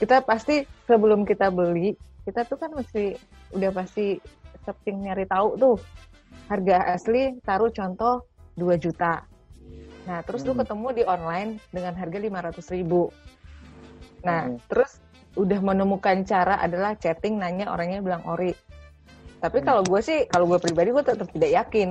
Kita 0.00 0.24
pasti 0.24 0.64
sebelum 0.88 1.26
kita 1.28 1.50
beli, 1.52 1.94
kita 2.24 2.48
tuh 2.48 2.56
kan 2.56 2.72
mesti 2.72 3.14
udah 3.52 3.70
pasti 3.74 4.16
searching 4.64 5.04
nyari 5.04 5.28
tahu 5.28 5.60
tuh 5.60 5.76
harga 6.48 6.96
asli 6.96 7.36
taruh 7.44 7.70
contoh 7.70 8.24
2 8.56 8.80
juta. 8.80 9.24
Nah, 10.04 10.20
terus 10.24 10.44
hmm. 10.44 10.48
lu 10.52 10.54
ketemu 10.60 10.86
di 10.92 11.02
online 11.04 11.50
dengan 11.72 11.94
harga 11.96 12.18
500 12.20 12.76
ribu. 12.76 13.08
Nah, 14.24 14.48
hmm. 14.48 14.68
terus 14.68 15.00
udah 15.34 15.60
menemukan 15.60 16.22
cara 16.24 16.60
adalah 16.60 16.94
chatting 16.94 17.40
nanya 17.40 17.72
orangnya 17.72 18.04
bilang 18.04 18.22
ori. 18.28 18.52
Tapi 19.40 19.58
hmm. 19.60 19.66
kalau 19.66 19.82
gue 19.84 20.00
sih, 20.04 20.28
kalau 20.28 20.48
gue 20.48 20.60
pribadi 20.60 20.92
gue 20.92 21.04
tetap 21.04 21.28
tidak 21.32 21.50
yakin. 21.52 21.90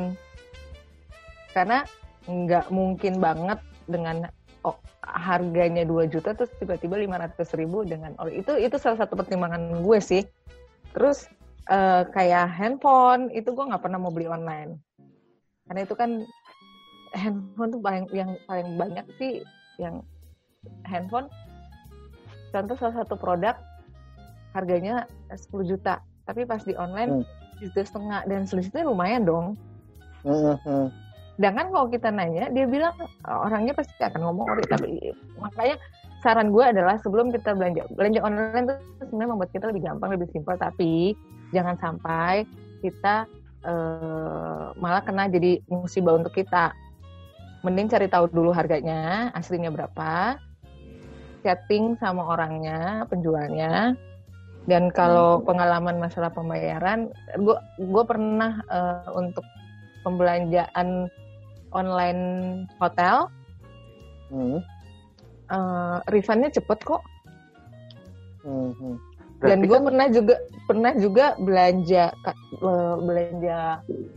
Karena 1.53 1.85
nggak 2.27 2.71
mungkin 2.71 3.19
banget 3.19 3.59
dengan 3.89 4.27
oh, 4.63 4.79
harganya 5.03 5.83
2 5.83 6.07
juta 6.07 6.31
terus 6.31 6.51
tiba-tiba 6.57 6.95
500 6.95 7.59
ribu 7.59 7.83
dengan 7.83 8.15
oh, 8.19 8.31
itu 8.31 8.55
itu 8.55 8.75
salah 8.79 9.03
satu 9.03 9.19
pertimbangan 9.19 9.83
gue 9.83 9.99
sih 9.99 10.23
terus 10.95 11.27
uh, 11.67 12.07
kayak 12.15 12.47
handphone 12.47 13.27
itu 13.35 13.51
gue 13.51 13.65
nggak 13.67 13.83
pernah 13.83 13.99
mau 13.99 14.13
beli 14.13 14.31
online 14.31 14.79
karena 15.67 15.81
itu 15.83 15.95
kan 15.95 16.23
handphone 17.11 17.69
tuh 17.75 17.81
paling 17.83 18.05
yang 18.15 18.31
paling 18.47 18.79
banyak 18.79 19.05
sih 19.19 19.43
yang 19.81 19.99
handphone 20.87 21.27
contoh 22.55 22.77
salah 22.79 23.03
satu 23.03 23.19
produk 23.19 23.57
harganya 24.53 25.09
10 25.33 25.49
juta, 25.65 25.99
tapi 26.29 26.45
pas 26.45 26.61
di 26.61 26.77
online 26.77 27.25
Hmm. 27.25 27.25
juta 27.59 27.81
setengah 27.81 28.21
dan 28.29 28.45
selisihnya 28.45 28.85
lumayan 28.85 29.25
dong. 29.25 29.57
Hmm, 30.21 30.55
hmm. 30.61 30.87
Sedangkan 31.37 31.73
kalau 31.73 31.87
kita 31.89 32.13
nanya, 32.13 32.45
dia 32.53 32.65
bilang 32.69 32.93
"Oh, 33.25 33.49
orangnya 33.49 33.73
pasti 33.73 33.97
akan 33.97 34.21
ngomong 34.21 34.45
ori, 34.53 34.63
tapi 34.69 34.89
makanya 35.41 35.77
saran 36.21 36.53
gue 36.53 36.63
adalah 36.63 36.95
sebelum 37.01 37.33
kita 37.33 37.57
belanja 37.57 37.83
belanja 37.99 38.19
online 38.23 38.65
itu 38.69 38.75
sebenarnya 39.09 39.29
membuat 39.33 39.51
kita 39.51 39.65
lebih 39.73 39.83
gampang, 39.83 40.09
lebih 40.13 40.29
simpel, 40.31 40.55
tapi 40.55 41.17
jangan 41.51 41.75
sampai 41.81 42.45
kita 42.85 43.25
eh, 43.65 44.65
malah 44.77 45.03
kena 45.03 45.27
jadi 45.27 45.59
musibah 45.67 46.15
untuk 46.15 46.31
kita. 46.37 46.71
Mending 47.63 47.87
cari 47.91 48.07
tahu 48.11 48.27
dulu 48.27 48.51
harganya, 48.51 49.31
aslinya 49.31 49.71
berapa, 49.71 50.35
chatting 51.47 51.95
sama 51.95 52.35
orangnya, 52.35 53.07
penjualnya, 53.07 53.95
dan 54.67 54.91
kalau 54.91 55.43
pengalaman 55.43 55.99
masalah 55.99 56.31
pembayaran, 56.31 57.11
gue 57.35 57.57
gue 57.79 58.03
pernah 58.03 58.63
eh, 58.71 59.09
untuk 59.15 59.43
pembelanjaan 60.03 61.07
online 61.73 62.21
hotel, 62.77 63.27
Hmm, 64.29 64.57
eh 65.49 65.97
refundnya 66.09 66.49
cepet 66.49 66.79
kok. 66.81 67.01
hmm, 68.41 68.71
hmm. 68.73 68.95
Dan 69.43 69.67
gue 69.67 69.75
kan- 69.75 69.85
pernah 69.85 70.07
juga 70.07 70.35
pernah 70.65 70.93
juga 70.95 71.25
belanja 71.37 72.03
ka- 72.23 72.39
eh, 72.55 72.95
belanja 72.97 73.59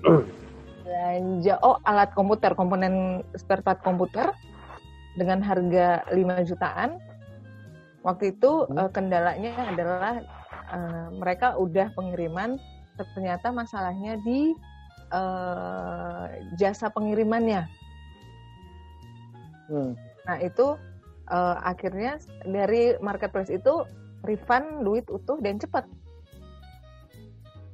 belanja 0.87 1.55
oh 1.61 1.77
alat 1.83 2.15
komputer 2.15 2.55
komponen 2.55 3.21
spare 3.35 3.61
part 3.61 3.83
komputer 3.83 4.31
dengan 5.19 5.43
harga 5.43 6.07
5 6.09 6.47
jutaan. 6.47 6.97
Waktu 8.01 8.39
itu 8.39 8.65
Hmm. 8.65 8.79
eh, 8.79 8.91
kendalanya 8.95 9.53
adalah 9.67 10.15
eh, 10.71 11.07
mereka 11.13 11.59
udah 11.59 11.91
pengiriman 11.93 12.57
ternyata 12.97 13.51
masalahnya 13.51 14.17
di 14.23 14.55
eh, 15.13 16.25
jasa 16.59 16.91
pengirimannya. 16.91 17.67
Hmm. 19.71 19.93
Nah 20.27 20.39
itu 20.43 20.77
eh, 21.31 21.57
akhirnya 21.63 22.19
dari 22.47 22.95
marketplace 23.03 23.51
itu 23.51 23.87
refund 24.27 24.83
duit 24.83 25.07
utuh 25.07 25.39
dan 25.43 25.59
cepat. 25.61 25.87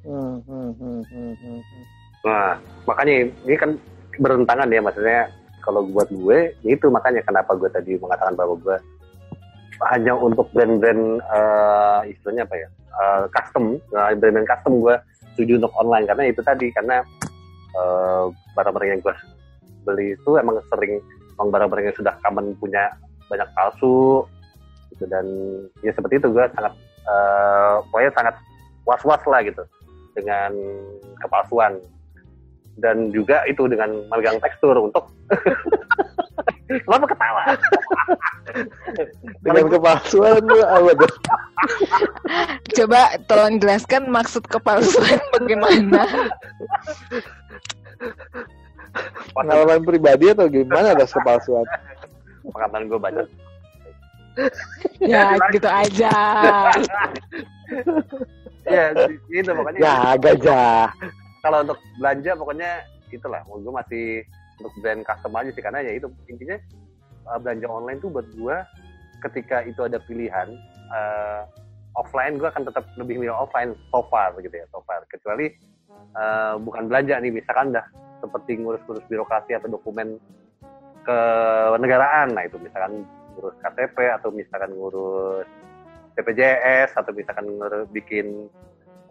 Hmm, 0.03 0.43
hmm, 0.43 0.69
hmm, 0.75 1.01
hmm, 1.07 1.33
hmm, 1.39 1.59
hmm. 1.63 1.83
Nah, 2.27 2.59
makanya 2.83 3.31
ini 3.47 3.55
kan 3.55 3.71
bertentangan 4.19 4.67
ya 4.67 4.81
maksudnya 4.83 5.31
kalau 5.63 5.87
buat 5.87 6.11
gue 6.11 6.51
ya 6.61 6.69
itu 6.75 6.91
makanya 6.91 7.23
kenapa 7.23 7.55
gue 7.55 7.71
tadi 7.71 7.95
mengatakan 7.95 8.35
bahwa 8.35 8.59
gue 8.59 8.77
hanya 9.91 10.13
untuk 10.13 10.51
brand-brand 10.51 11.23
eh, 11.23 11.99
istilahnya 12.13 12.43
apa 12.45 12.55
ya 12.59 12.67
eh, 12.69 13.23
custom 13.31 13.79
nah, 13.95 14.11
brand-brand 14.13 14.47
custom 14.47 14.83
gue 14.83 14.95
setuju 15.33 15.59
untuk 15.59 15.73
online. 15.75 16.05
Karena 16.05 16.23
itu 16.29 16.41
tadi 16.45 16.69
karena 16.71 17.01
eh, 17.73 18.25
barang-barang 18.55 18.89
yang 18.93 19.01
gue 19.01 19.15
beli 19.83 20.15
itu 20.15 20.31
emang 20.39 20.61
sering 20.71 21.03
emang 21.35 21.49
barang-barang 21.51 21.91
yang 21.91 21.97
sudah 21.97 22.13
common 22.23 22.55
punya 22.61 22.93
banyak 23.27 23.49
palsu 23.57 24.23
gitu. 24.93 25.03
Dan 25.09 25.25
ya 25.81 25.91
seperti 25.91 26.21
itu 26.21 26.29
gue 26.31 26.45
sangat 26.53 26.73
eh, 27.03 27.75
pokoknya 27.89 28.11
sangat 28.15 28.35
was-was 28.87 29.23
lah 29.25 29.41
gitu 29.43 29.63
dengan 30.13 30.53
kepalsuan. 31.19 31.81
Dan 32.73 33.13
juga 33.13 33.45
itu 33.45 33.69
dengan 33.69 33.93
memegang 34.09 34.41
tekstur 34.41 34.73
untuk 34.81 35.05
kenapa 36.81 37.05
ketawa 37.09 37.43
Dengan 39.45 39.65
kepalsuan 39.69 40.41
lu 40.45 40.59
apa 40.61 40.91
tuh? 40.97 41.13
Coba 42.75 43.01
tolong 43.25 43.57
jelaskan 43.57 44.09
maksud 44.09 44.43
kepalsuan 44.49 45.17
bagaimana? 45.33 46.03
Pengalaman 49.33 49.81
pribadi 49.81 50.29
atau 50.31 50.45
gimana 50.47 50.93
atas 50.93 51.13
kepalsuan? 51.13 51.65
pengalaman 52.43 52.91
gue 52.91 52.99
banyak 52.99 53.27
ya 54.99 55.39
gitu 55.55 55.69
aja. 55.69 56.11
ya 58.67 58.83
itu 59.31 59.47
pokoknya 59.47 59.79
Ya 59.79 59.95
gajah. 60.19 60.91
kalau 61.39 61.63
untuk 61.63 61.79
belanja 61.95 62.31
pokoknya 62.35 62.71
itulah 63.15 63.39
mau 63.47 63.63
gue 63.63 63.71
masih 63.71 64.05
untuk 64.59 64.73
brand 64.81 65.01
custom 65.05 65.33
aja 65.37 65.49
sih 65.53 65.63
karena 65.63 65.79
ya 65.81 65.97
itu 65.97 66.07
intinya 66.29 66.57
uh, 67.29 67.39
belanja 67.39 67.67
online 67.69 67.99
tuh 68.03 68.09
buat 68.13 68.27
gue 68.33 68.57
ketika 69.29 69.63
itu 69.63 69.81
ada 69.87 69.97
pilihan 70.03 70.53
uh, 70.91 71.47
offline 71.95 72.41
gue 72.41 72.49
akan 72.49 72.65
tetap 72.67 72.85
lebih 72.97 73.21
milih 73.21 73.33
offline 73.33 73.77
so 73.93 74.03
far 74.09 74.33
gitu 74.41 74.53
ya 74.53 74.65
so 74.73 74.81
far. 74.85 75.05
Kecuali 75.09 75.53
uh, 76.17 76.57
bukan 76.61 76.89
belanja 76.89 77.21
nih 77.21 77.31
misalkan 77.33 77.73
dah 77.73 77.85
seperti 78.23 78.55
ngurus-ngurus 78.61 79.03
birokrasi 79.11 79.59
atau 79.59 79.67
dokumen 79.67 80.15
ke 81.03 81.19
negaraan 81.83 82.31
nah 82.31 82.47
itu 82.47 82.55
misalkan 82.63 83.03
ngurus 83.35 83.55
KTP 83.59 83.97
atau 84.15 84.29
misalkan 84.31 84.71
ngurus 84.71 85.47
BPJS 86.15 86.95
atau 86.95 87.11
misalkan 87.11 87.45
ngurus 87.51 87.89
bikin 87.91 88.47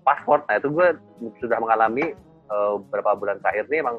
paspor 0.03 0.41
nah 0.49 0.57
itu 0.57 0.73
gue 0.73 0.89
sudah 1.45 1.61
mengalami 1.61 2.17
eh, 2.49 2.73
beberapa 2.89 3.13
bulan 3.21 3.37
terakhir 3.45 3.69
ini 3.69 3.85
emang 3.85 3.97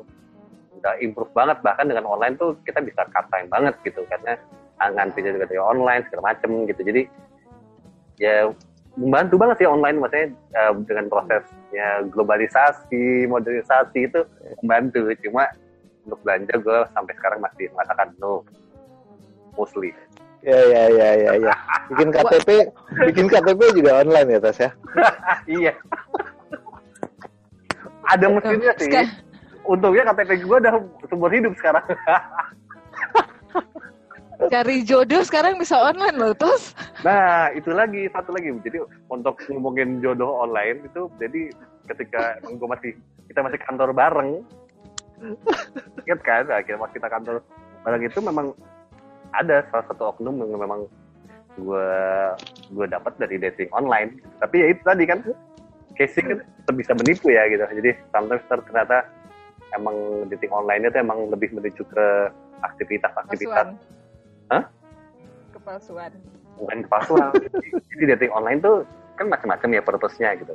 udah 0.83 0.99
improve 0.99 1.31
banget. 1.31 1.57
Bahkan 1.63 1.87
dengan 1.87 2.03
online 2.03 2.35
tuh 2.35 2.59
kita 2.67 2.83
bisa 2.83 3.07
cut 3.07 3.25
time 3.31 3.47
banget 3.47 3.79
gitu. 3.87 4.03
Karena 4.11 4.35
ngantrinya 4.83 5.31
juga 5.31 5.47
dari 5.47 5.61
online 5.63 6.03
segala 6.11 6.35
macem 6.35 6.67
gitu. 6.67 6.81
Jadi 6.83 7.01
ya 8.19 8.51
membantu 8.99 9.39
banget 9.39 9.63
sih 9.63 9.69
online. 9.71 9.97
Maksudnya 10.03 10.27
eh, 10.35 10.73
dengan 10.83 11.05
prosesnya 11.07 11.87
globalisasi 12.11 13.31
modernisasi 13.31 13.99
itu 14.11 14.21
membantu. 14.59 15.07
Cuma 15.23 15.47
untuk 16.03 16.19
belanja 16.27 16.53
gue 16.59 16.79
sampai 16.91 17.13
sekarang 17.15 17.39
masih 17.39 17.71
mengatakan 17.71 18.11
no. 18.19 18.43
Mostly. 19.55 19.95
Ya 20.43 20.59
ya 20.59 20.83
ya 20.91 21.09
ya 21.15 21.31
ya. 21.39 21.53
Bikin 21.93 22.09
KTP, 22.11 22.49
bikin 23.07 23.27
KTP 23.31 23.59
juga 23.79 24.03
online 24.03 24.27
ya 24.35 24.39
Tas 24.43 24.59
ya. 24.59 24.69
iya. 25.61 25.71
Ada 28.03 28.27
mesinnya 28.27 28.75
sih 28.75 28.91
untungnya 29.63 30.11
KTP 30.11 30.43
gue 30.43 30.57
udah 30.59 30.73
seumur 31.07 31.31
hidup 31.31 31.53
sekarang 31.59 31.83
Cari 34.51 34.83
jodoh 34.83 35.23
sekarang 35.23 35.55
bisa 35.55 35.77
online 35.77 36.19
loh, 36.19 36.33
terus. 36.35 36.75
Nah, 37.05 37.47
itu 37.55 37.71
lagi 37.71 38.11
satu 38.11 38.35
lagi. 38.35 38.51
Jadi 38.65 38.81
untuk 39.07 39.39
ngomongin 39.47 40.03
jodoh 40.03 40.43
online 40.43 40.83
itu, 40.83 41.07
jadi 41.15 41.47
ketika 41.87 42.41
gue 42.43 42.67
masih 42.67 42.91
kita 43.31 43.39
masih 43.39 43.59
kantor 43.63 43.95
bareng, 43.95 44.43
ingat 46.03 46.19
kan? 46.27 46.43
Akhirnya 46.51 46.81
pas 46.81 46.91
kita 46.91 47.07
kantor 47.07 47.35
bareng 47.87 48.03
itu 48.03 48.19
memang 48.19 48.51
ada 49.31 49.63
salah 49.71 49.85
satu 49.87 50.11
oknum 50.11 50.35
yang 50.43 50.59
memang 50.59 50.91
gue 51.55 51.89
gue 52.73 52.85
dapat 52.89 53.13
dari 53.21 53.39
dating 53.39 53.69
online. 53.71 54.19
Tapi 54.41 54.55
ya 54.59 54.67
itu 54.75 54.81
tadi 54.83 55.03
kan 55.07 55.19
casing 55.95 56.25
kan 56.35 56.39
bisa 56.73 56.91
menipu 56.97 57.31
ya 57.31 57.47
gitu. 57.47 57.63
Jadi 57.63 57.91
sometimes 58.11 58.43
ternyata 58.49 59.07
emang 59.73 60.27
dating 60.29 60.53
online 60.53 60.87
itu 60.87 60.97
emang 61.01 61.29
lebih 61.29 61.53
menuju 61.53 61.83
ke 61.89 62.07
aktivitas-aktivitas. 62.63 63.75
Hah? 64.51 64.63
Kepalsuan. 65.53 66.11
bukan 66.53 66.85
kepalsuan. 66.85 67.33
Jadi 67.89 68.03
dating 68.13 68.31
online 68.31 68.61
tuh 68.61 68.85
kan 69.17 69.29
macam-macam 69.29 69.69
ya 69.73 69.81
purpose-nya 69.81 70.37
gitu. 70.37 70.53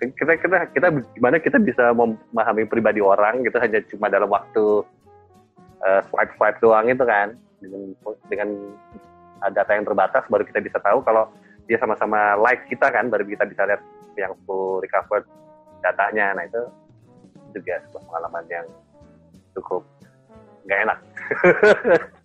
Kita 0.00 0.32
kita 0.40 0.72
kita 0.72 0.88
gimana 1.12 1.36
kita 1.38 1.60
bisa 1.60 1.92
memahami 1.92 2.64
pribadi 2.64 3.04
orang 3.04 3.44
gitu 3.44 3.60
hanya 3.60 3.84
cuma 3.84 4.08
dalam 4.08 4.32
waktu 4.32 4.82
uh, 5.84 6.00
swipe 6.08 6.32
swipe 6.40 6.58
doang 6.64 6.88
itu 6.88 7.04
kan 7.04 7.36
dengan 7.60 7.82
dengan 8.32 8.48
data 9.52 9.70
yang 9.76 9.84
terbatas 9.84 10.24
baru 10.32 10.44
kita 10.48 10.60
bisa 10.64 10.80
tahu 10.80 11.04
kalau 11.04 11.28
dia 11.68 11.76
sama-sama 11.76 12.34
like 12.40 12.64
kita 12.66 12.88
kan 12.88 13.12
baru 13.12 13.28
kita 13.28 13.44
bisa 13.44 13.68
lihat 13.68 13.82
yang 14.16 14.32
full 14.48 14.80
recovered 14.80 15.28
datanya. 15.84 16.32
Nah 16.32 16.44
itu 16.48 16.62
juga 17.54 17.74
sebuah 17.88 18.02
pengalaman 18.08 18.44
yang 18.48 18.66
cukup 19.58 19.82
nggak 20.66 20.80
enak. 20.86 20.98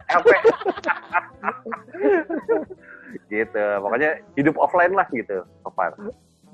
Gitu 3.32 3.64
pokoknya 3.82 4.20
hidup 4.36 4.56
offline 4.60 4.94
lah 4.94 5.08
gitu 5.10 5.42
so 5.64 5.70
far 5.74 5.96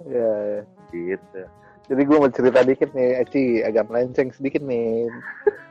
Ya, 0.07 0.17
ya. 0.17 0.61
gitu 0.93 1.41
Jadi 1.91 2.01
gue 2.07 2.17
mau 2.23 2.31
cerita 2.31 2.63
dikit 2.63 2.95
nih, 2.95 3.19
Eci 3.19 3.59
agak 3.67 3.91
melenceng 3.91 4.31
sedikit 4.31 4.63
nih. 4.63 5.11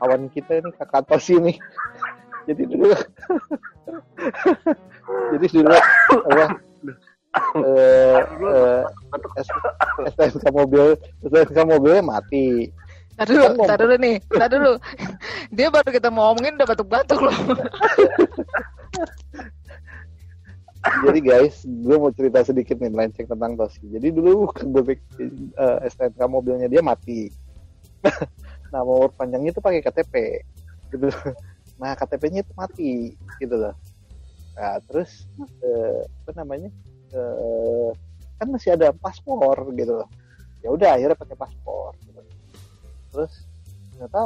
Kawan 0.04 0.28
kita 0.28 0.60
nih 0.60 0.68
kakak 0.76 1.08
Tosi 1.08 1.40
nih. 1.40 1.56
Jadi 2.44 2.68
dulu, 2.68 2.92
jadi 5.32 5.46
dulu 5.48 5.72
apa? 5.72 6.44
Eh, 7.64 8.20
eh, 8.20 8.82
STNK 10.12 10.44
mobil, 10.52 10.92
STNK 11.24 11.58
mobilnya 11.64 12.04
mati. 12.04 12.68
Tar 13.20 13.28
dulu, 13.28 13.68
tar 13.68 13.76
dulu 13.76 13.94
nih, 14.00 14.16
tar 14.32 14.48
dulu. 14.48 14.72
Dia 15.60 15.68
baru 15.68 15.92
kita 15.92 16.08
mau 16.08 16.32
ngomongin 16.32 16.56
udah 16.56 16.68
batuk-batuk 16.72 17.20
loh. 17.20 17.36
jadi 21.04 21.20
guys, 21.20 21.60
gue 21.68 21.96
mau 22.00 22.08
cerita 22.16 22.40
sedikit 22.40 22.80
nih 22.80 22.88
melenceng 22.88 23.28
tentang 23.28 23.60
Tosi. 23.60 23.84
Jadi 23.92 24.08
dulu 24.16 24.48
gue 24.56 24.82
bikin 24.96 25.52
uh, 25.60 25.84
STNK 25.84 26.16
mobilnya 26.32 26.64
dia 26.64 26.80
mati. 26.80 27.28
nah 28.72 28.80
mau 28.88 29.12
panjangnya 29.12 29.52
itu 29.52 29.60
pakai 29.60 29.84
KTP 29.84 30.40
gitu. 30.88 31.12
Nah 31.76 31.92
KTP-nya 32.00 32.40
itu 32.40 32.56
mati 32.56 33.12
gitu 33.36 33.52
loh. 33.52 33.76
Nah 34.56 34.80
terus 34.88 35.28
uh, 35.60 36.08
apa 36.24 36.40
namanya? 36.40 36.72
Uh, 37.12 37.92
kan 38.40 38.48
masih 38.48 38.72
ada 38.80 38.96
paspor 38.96 39.60
gitu 39.76 39.92
loh. 39.92 40.08
Ya 40.64 40.72
udah 40.72 40.96
akhirnya 40.96 41.20
pakai 41.20 41.36
paspor. 41.36 41.92
Gitu. 43.10 43.26
Terus 43.26 43.32
ternyata 43.90 44.22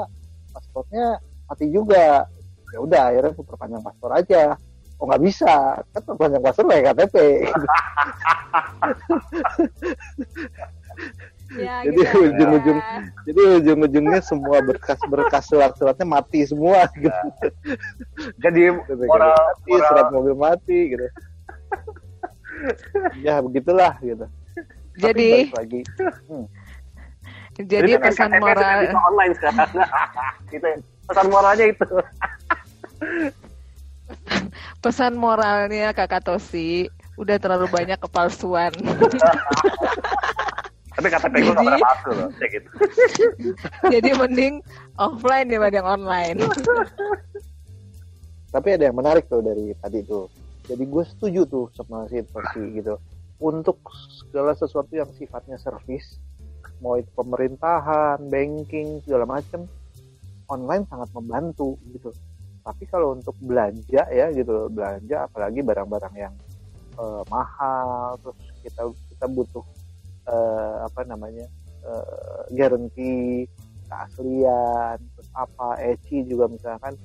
paspornya 0.52 1.06
mati 1.48 1.66
juga. 1.72 2.28
Ya 2.74 2.78
udah 2.82 3.02
akhirnya 3.08 3.32
gue 3.32 3.46
perpanjang 3.46 3.82
paspor 3.86 4.10
aja 4.12 4.58
oh 4.98 5.04
nggak 5.10 5.22
bisa 5.26 5.54
kan 5.90 6.02
perpanjang 6.06 6.42
paspor 6.42 6.64
pakai 6.70 6.84
KTP 6.88 7.16
Ya, 11.54 11.82
jadi 11.86 11.92
gitu 11.92 12.02
ya. 12.02 12.30
ujung-ujung 12.30 12.78
jadi 13.26 13.40
ujung-ujungnya 13.60 14.20
semua 14.22 14.62
berkas-berkas 14.62 15.44
surat-suratnya 15.50 16.06
mati 16.06 16.46
semua 16.46 16.86
gitu. 17.02 17.20
Jadi 18.40 18.60
KTP 18.72 19.00
moral, 19.04 19.34
mati, 19.34 19.70
moral 19.70 19.86
surat 19.90 20.06
mobil 20.14 20.34
mati 20.38 20.78
gitu. 20.94 21.06
ya 23.20 23.42
begitulah 23.44 23.92
gitu. 24.00 24.24
Tapi 24.94 25.02
Jadi, 25.02 25.28
balik 25.28 25.54
lagi. 25.58 25.80
Hmm. 26.30 26.46
Jadi 27.62 27.86
dengan 27.86 28.10
pesan 28.10 28.30
KTP 28.34 28.42
moral 28.42 28.76
bisa 28.82 28.98
online 28.98 29.32
sekarang. 29.38 29.70
gitu 30.52 30.66
ya. 30.66 30.78
Pesan 31.04 31.26
moralnya 31.30 31.66
itu. 31.70 31.86
pesan 34.82 35.12
moralnya 35.16 35.86
Kakak 35.94 36.26
Tosi 36.26 36.90
udah 37.14 37.36
terlalu 37.38 37.70
banyak 37.76 37.98
kepalsuan. 38.02 38.74
Tapi 40.94 41.06
KTP 41.10 41.34
gue 41.42 41.54
gak 41.54 41.58
pernah 41.58 41.82
palsu 41.82 42.10
loh. 42.14 42.28
Kayak 42.38 42.50
gitu. 42.54 42.68
jadi 43.90 44.10
mending 44.14 44.62
offline 44.94 45.50
dibanding 45.50 45.82
online. 45.82 46.38
Tapi 48.54 48.68
ada 48.78 48.86
yang 48.86 48.94
menarik 48.94 49.26
tuh 49.26 49.42
dari 49.42 49.74
tadi 49.82 50.06
tuh. 50.06 50.30
Jadi 50.70 50.86
gue 50.86 51.04
setuju 51.04 51.40
tuh 51.50 51.66
sama 51.74 52.06
si 52.06 52.22
Tosi 52.22 52.78
gitu. 52.78 52.94
Untuk 53.42 53.82
segala 54.22 54.54
sesuatu 54.54 54.94
yang 54.94 55.10
sifatnya 55.18 55.58
service, 55.58 56.22
mau 56.84 57.00
itu 57.00 57.08
pemerintahan, 57.16 58.20
banking, 58.28 59.00
segala 59.08 59.24
macam, 59.24 59.64
online 60.52 60.84
sangat 60.92 61.08
membantu 61.16 61.80
gitu. 61.96 62.12
Tapi 62.60 62.84
kalau 62.92 63.16
untuk 63.16 63.32
belanja 63.40 64.04
ya 64.12 64.28
gitu, 64.36 64.68
belanja 64.68 65.24
apalagi 65.24 65.64
barang-barang 65.64 66.14
yang 66.20 66.34
eh, 67.00 67.22
mahal, 67.32 68.20
terus 68.20 68.36
kita 68.60 68.82
kita 69.08 69.26
butuh 69.32 69.64
eh, 70.28 70.76
apa 70.84 71.00
namanya 71.08 71.48
eh, 71.88 72.40
garansi 72.52 73.44
keaslian, 73.88 74.96
terus 75.16 75.28
apa, 75.32 75.80
eci 75.80 76.24
juga 76.28 76.48
misalkan 76.52 76.96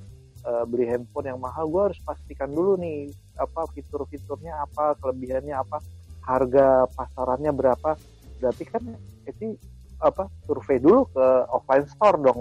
eh, 0.44 0.64
beli 0.68 0.88
handphone 0.88 1.32
yang 1.32 1.40
mahal, 1.40 1.68
gue 1.68 1.82
harus 1.92 2.00
pastikan 2.04 2.52
dulu 2.52 2.76
nih 2.76 3.08
apa 3.40 3.64
fitur-fiturnya 3.72 4.60
apa, 4.64 4.96
kelebihannya 5.00 5.56
apa, 5.56 5.80
harga 6.24 6.88
pasarannya 6.92 7.52
berapa. 7.52 7.96
Berarti 8.40 8.64
kan 8.64 8.82
eci 9.28 9.54
apa 10.00 10.32
survei 10.48 10.80
dulu 10.80 11.04
ke 11.12 11.26
offline 11.52 11.84
store 11.84 12.18
dong. 12.24 12.40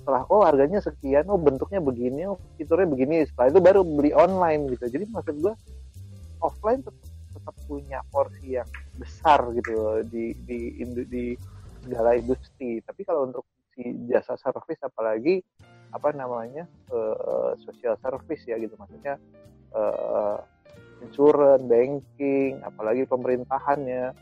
Setelah 0.00 0.24
oh 0.32 0.44
harganya 0.44 0.80
sekian 0.80 1.28
oh 1.28 1.36
bentuknya 1.36 1.80
begini 1.84 2.24
oh 2.24 2.40
fiturnya 2.56 2.88
begini. 2.88 3.28
Setelah 3.28 3.48
itu 3.52 3.60
baru 3.60 3.80
beli 3.84 4.10
online 4.16 4.72
gitu. 4.72 4.88
Jadi 4.88 5.04
maksud 5.12 5.36
gue 5.44 5.54
offline 6.40 6.80
tetap, 6.80 7.06
tetap 7.36 7.54
punya 7.68 8.00
porsi 8.08 8.56
yang 8.56 8.68
besar 8.96 9.52
gitu 9.52 10.04
di 10.08 10.32
di 10.44 10.80
indu- 10.80 11.08
di 11.08 11.36
segala 11.84 12.16
industri. 12.16 12.80
Tapi 12.80 13.00
kalau 13.04 13.28
untuk 13.28 13.44
si 13.76 13.84
jasa 14.08 14.38
service 14.40 14.80
apalagi 14.80 15.44
apa 15.92 16.10
namanya 16.16 16.64
eh, 16.88 17.52
social 17.60 18.00
service 18.00 18.44
ya 18.48 18.56
gitu. 18.56 18.76
Maksudnya 18.80 19.20
eh, 19.76 20.38
insurance 21.04 21.64
banking 21.68 22.64
apalagi 22.64 23.04
pemerintahannya 23.04 24.14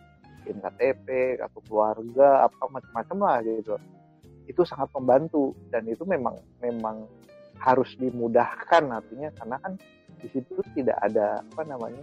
bikin 0.42 0.58
KTP 0.58 1.38
kartu 1.38 1.60
keluarga 1.70 2.50
apa 2.50 2.66
macam-macam 2.66 3.18
lah 3.22 3.36
gitu. 3.46 3.78
Itu 4.50 4.66
sangat 4.66 4.90
membantu 4.98 5.54
dan 5.70 5.86
itu 5.86 6.02
memang 6.02 6.34
memang 6.58 7.06
harus 7.62 7.94
dimudahkan 7.94 8.90
artinya 8.90 9.30
karena 9.38 9.56
kan 9.62 9.72
di 10.18 10.26
situ 10.34 10.58
tidak 10.74 10.98
ada 10.98 11.46
apa 11.46 11.62
namanya 11.62 12.02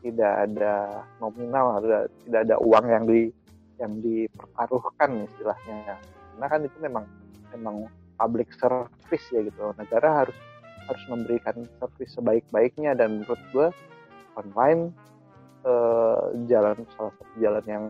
tidak 0.00 0.32
ada 0.48 1.04
nominal 1.20 1.84
tidak 2.24 2.40
ada 2.48 2.56
uang 2.56 2.86
yang 2.88 3.04
di 3.04 3.28
yang 3.76 3.92
dipertaruhkan 4.00 5.28
istilahnya. 5.28 6.00
Karena 6.34 6.46
kan 6.48 6.60
itu 6.64 6.76
memang 6.80 7.04
memang 7.52 7.76
public 8.18 8.48
service 8.56 9.26
ya 9.30 9.44
gitu. 9.44 9.76
Negara 9.76 10.24
harus 10.24 10.38
harus 10.88 11.04
memberikan 11.12 11.68
service 11.78 12.16
sebaik-baiknya 12.16 12.96
dan 12.96 13.20
menurut 13.20 13.40
gue 13.52 13.68
online 14.40 14.90
eh, 15.68 16.20
jalan 16.48 16.76
salah 16.96 17.12
satu 17.12 17.34
jalan 17.36 17.64
yang 17.68 17.84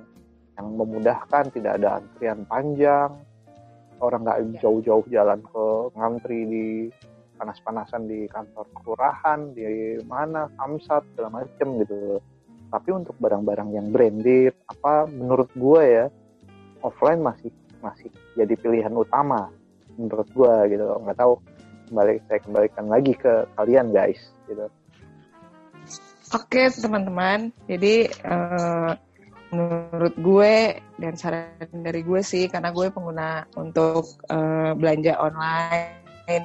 yang 0.59 0.67
memudahkan 0.75 1.55
tidak 1.55 1.79
ada 1.79 2.03
antrian 2.03 2.43
panjang 2.51 3.15
orang 4.03 4.23
nggak 4.27 4.63
jauh-jauh 4.63 5.07
jalan 5.11 5.39
ke 5.43 5.65
ngantri 5.95 6.41
di 6.47 6.67
panas-panasan 7.39 8.11
di 8.11 8.27
kantor 8.27 8.67
kelurahan 8.83 9.55
di 9.55 9.99
mana 10.07 10.51
samsat 10.59 11.07
segala 11.15 11.43
macem 11.43 11.79
gitu. 11.83 12.19
Tapi 12.69 12.91
untuk 12.93 13.15
barang-barang 13.23 13.71
yang 13.73 13.87
branded 13.95 14.55
apa 14.69 15.07
menurut 15.09 15.49
gue 15.55 15.83
ya 15.87 16.07
offline 16.83 17.23
masih 17.23 17.55
masih 17.79 18.11
jadi 18.35 18.55
pilihan 18.59 18.93
utama 18.93 19.51
menurut 19.95 20.27
gue 20.35 20.55
gitu. 20.75 20.85
Nggak 21.07 21.19
tahu 21.19 21.33
kembali 21.89 22.15
saya 22.27 22.41
kembalikan 22.43 22.87
lagi 22.91 23.13
ke 23.17 23.47
kalian 23.57 23.95
guys 23.95 24.21
gitu 24.51 24.67
Oke 26.29 26.69
teman-teman, 26.69 27.49
jadi 27.65 28.05
eh, 28.13 28.93
menurut 29.49 30.13
gue 30.21 30.77
dan 31.01 31.17
saran 31.17 31.73
dari 31.81 32.05
gue 32.05 32.21
sih, 32.21 32.53
karena 32.53 32.69
gue 32.69 32.93
pengguna 32.93 33.49
untuk 33.57 34.05
eh, 34.29 34.77
belanja 34.77 35.17
online 35.17 36.45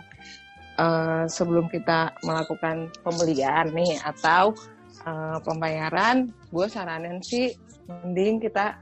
eh, 0.79 1.23
sebelum 1.27 1.67
kita 1.67 2.15
melakukan 2.23 2.95
pembelian 3.03 3.75
nih 3.75 3.99
atau 4.07 4.55
eh, 5.03 5.37
pembayaran, 5.43 6.31
gue 6.31 6.65
saranin 6.71 7.19
sih 7.19 7.51
mending 7.83 8.39
kita 8.39 8.79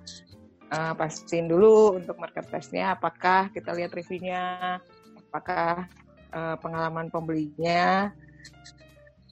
eh, 0.69 0.93
pastiin 0.93 1.49
dulu 1.49 1.97
untuk 1.97 2.13
marketplace-nya, 2.21 2.93
apakah 2.93 3.49
kita 3.49 3.73
lihat 3.73 3.89
reviewnya, 3.89 4.77
apakah 5.17 5.89
eh, 6.29 6.55
pengalaman 6.61 7.09
pembelinya 7.09 8.13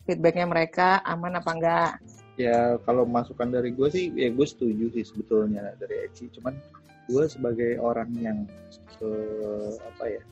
feedbacknya 0.10 0.50
mereka 0.50 1.06
aman 1.06 1.38
apa 1.38 1.52
enggak? 1.54 1.92
Ya 2.42 2.82
kalau 2.82 3.06
masukan 3.06 3.54
dari 3.54 3.70
gue 3.70 3.86
sih 3.94 4.10
ya 4.18 4.34
gue 4.34 4.48
setuju 4.50 4.90
sih 4.98 5.06
sebetulnya 5.06 5.78
dari 5.78 6.10
Eci. 6.10 6.34
Cuman 6.34 6.58
gue 7.06 7.24
sebagai 7.30 7.78
orang 7.78 8.10
yang 8.18 8.50
eh, 9.06 9.74
apa 9.78 10.04
ya 10.10 10.24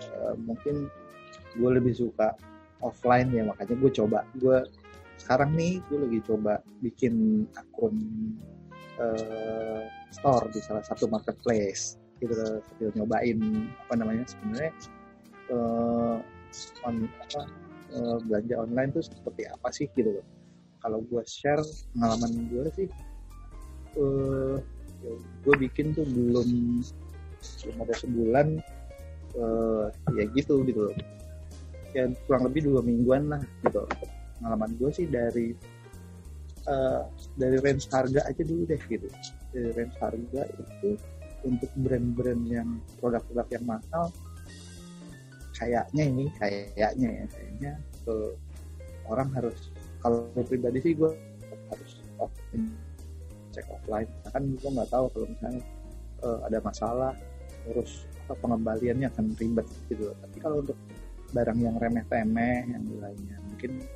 eh, 0.00 0.34
mungkin 0.40 0.88
gue 1.52 1.70
lebih 1.76 1.92
suka 1.92 2.32
offline 2.80 3.28
ya 3.36 3.44
makanya 3.44 3.76
gue 3.76 3.90
coba. 3.92 4.24
Gue 4.40 4.64
sekarang 5.20 5.52
nih 5.52 5.84
gue 5.92 6.00
lagi 6.00 6.20
coba 6.24 6.64
bikin 6.80 7.44
akun 7.60 8.00
eh, 8.96 9.84
store 10.16 10.48
di 10.48 10.64
salah 10.64 10.80
satu 10.80 11.12
marketplace. 11.12 12.00
Gitu 12.24 12.32
sambil 12.36 12.88
nyobain 12.96 13.68
apa 13.84 13.94
namanya 14.00 14.24
sebenarnya 14.24 14.72
eh, 15.52 16.16
on, 16.88 17.04
apa, 17.20 17.42
eh, 17.90 18.18
belanja 18.26 18.54
online 18.58 18.90
tuh 18.94 19.04
seperti 19.04 19.42
apa 19.50 19.68
sih 19.74 19.86
gitu 19.94 20.20
loh. 20.20 20.26
Kalau 20.80 21.04
gue 21.04 21.22
share 21.28 21.60
pengalaman 21.92 22.48
gue 22.48 22.64
sih 22.72 22.88
eh 23.98 24.56
gue 25.42 25.54
bikin 25.66 25.92
tuh 25.96 26.06
belum 26.06 26.80
belum 27.64 27.76
ada 27.82 27.94
sebulan 27.98 28.46
eh 29.36 29.86
ya 30.16 30.24
gitu 30.32 30.62
gitu 30.64 30.90
loh. 30.90 30.96
Ya 31.90 32.06
kurang 32.24 32.46
lebih 32.46 32.70
dua 32.70 32.80
mingguan 32.80 33.28
lah 33.28 33.42
gitu. 33.66 33.84
Pengalaman 34.40 34.72
gue 34.78 34.90
sih 34.94 35.06
dari 35.10 35.52
eh 36.70 37.02
dari 37.36 37.56
range 37.60 37.90
harga 37.90 38.20
aja 38.24 38.42
dulu 38.46 38.62
deh 38.64 38.80
gitu. 38.88 39.08
Dari 39.52 39.70
range 39.74 39.96
harga 40.00 40.42
itu 40.48 40.96
untuk 41.40 41.72
brand-brand 41.80 42.44
yang 42.52 42.68
produk-produk 43.00 43.48
yang 43.48 43.64
mahal 43.64 44.12
kayaknya 45.60 46.02
ini 46.08 46.24
kayaknya 46.40 47.08
ya. 47.12 47.24
Kayaknya 47.28 47.72
eh, 48.08 48.32
orang 49.12 49.28
harus 49.36 49.68
kalau 50.00 50.24
pribadi 50.32 50.80
sih 50.80 50.92
gue 50.96 51.12
harus 51.68 51.92
off 52.16 52.32
cek 53.52 53.66
offline. 53.68 54.08
Kan 54.32 54.56
gue 54.56 54.70
nggak 54.72 54.88
tahu 54.88 55.04
kalau 55.12 55.26
misalnya 55.28 55.62
eh, 56.24 56.38
ada 56.48 56.58
masalah 56.64 57.12
terus 57.68 58.08
apa, 58.24 58.40
pengembaliannya 58.40 59.06
akan 59.12 59.36
ribet 59.36 59.68
gitu. 59.92 60.16
Tapi 60.16 60.36
kalau 60.40 60.64
untuk 60.64 60.78
barang 61.30 61.58
yang 61.60 61.76
remeh-temeh 61.78 62.74
yang 62.74 62.82
nilainya 62.82 63.36
mungkin 63.46 63.86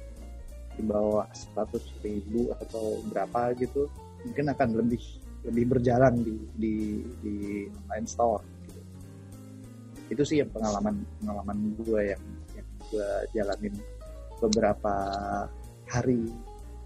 di 0.74 0.82
bawah 0.86 1.26
100 1.54 1.80
ribu 2.02 2.50
atau 2.62 3.02
berapa 3.10 3.54
gitu 3.58 3.86
mungkin 4.26 4.50
akan 4.50 4.68
lebih 4.74 5.02
lebih 5.46 5.64
berjalan 5.76 6.14
di 6.22 6.34
di, 6.56 6.74
di 7.22 7.36
online 7.86 8.08
store. 8.08 8.42
Itu 10.12 10.22
sih 10.22 10.36
yang 10.44 10.50
pengalaman 10.52 11.04
pengalaman 11.20 11.58
gue 11.80 12.00
yang 12.12 12.22
yang 12.52 12.68
gue 12.92 13.08
jalanin 13.32 13.74
beberapa 14.42 14.94
hari 15.88 16.28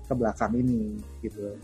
ke 0.07 0.13
belakang 0.15 0.55
ini 0.57 0.97
gitu. 1.21 1.59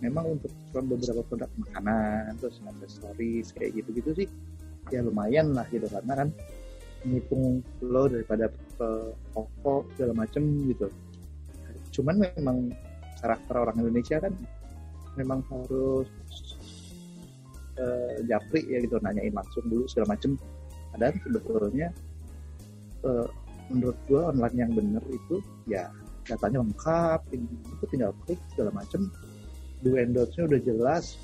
Memang 0.00 0.40
untuk 0.40 0.52
beberapa 0.72 1.20
produk 1.28 1.50
makanan 1.60 2.40
terus 2.40 2.62
aksesoris 2.64 3.52
kayak 3.52 3.84
gitu 3.84 3.88
gitu 4.00 4.10
sih 4.24 4.28
ya 4.88 5.04
lumayan 5.04 5.52
lah 5.52 5.68
gitu 5.68 5.84
karena 5.92 6.24
kan 6.24 6.28
menghitung 7.04 7.60
lo 7.84 8.08
daripada 8.08 8.48
ke 8.48 8.88
toko 9.32 9.84
segala 9.96 10.24
macem 10.24 10.42
gitu. 10.72 10.88
Cuman 11.92 12.24
memang 12.24 12.72
karakter 13.20 13.54
orang 13.60 13.76
Indonesia 13.76 14.16
kan 14.24 14.32
memang 15.18 15.44
harus 15.52 16.08
uh, 17.76 18.16
japri 18.24 18.64
ya 18.68 18.78
gitu 18.80 18.96
nanyain 19.04 19.34
langsung 19.34 19.64
dulu 19.68 19.84
segala 19.90 20.16
macem 20.16 20.40
padahal 20.90 21.14
sebetulnya 21.22 21.88
uh, 23.06 23.28
menurut 23.70 23.98
gua 24.10 24.34
online 24.34 24.56
yang 24.58 24.72
bener 24.74 25.04
itu 25.10 25.38
ya 25.70 25.90
datanya 26.26 26.62
lengkap 26.62 27.20
itu 27.34 27.84
tinggal 27.90 28.12
klik 28.26 28.38
segala 28.54 28.70
macem. 28.74 29.10
Do 29.80 29.96
and 29.96 30.12
nya 30.12 30.42
udah 30.44 30.60
jelas 30.60 31.16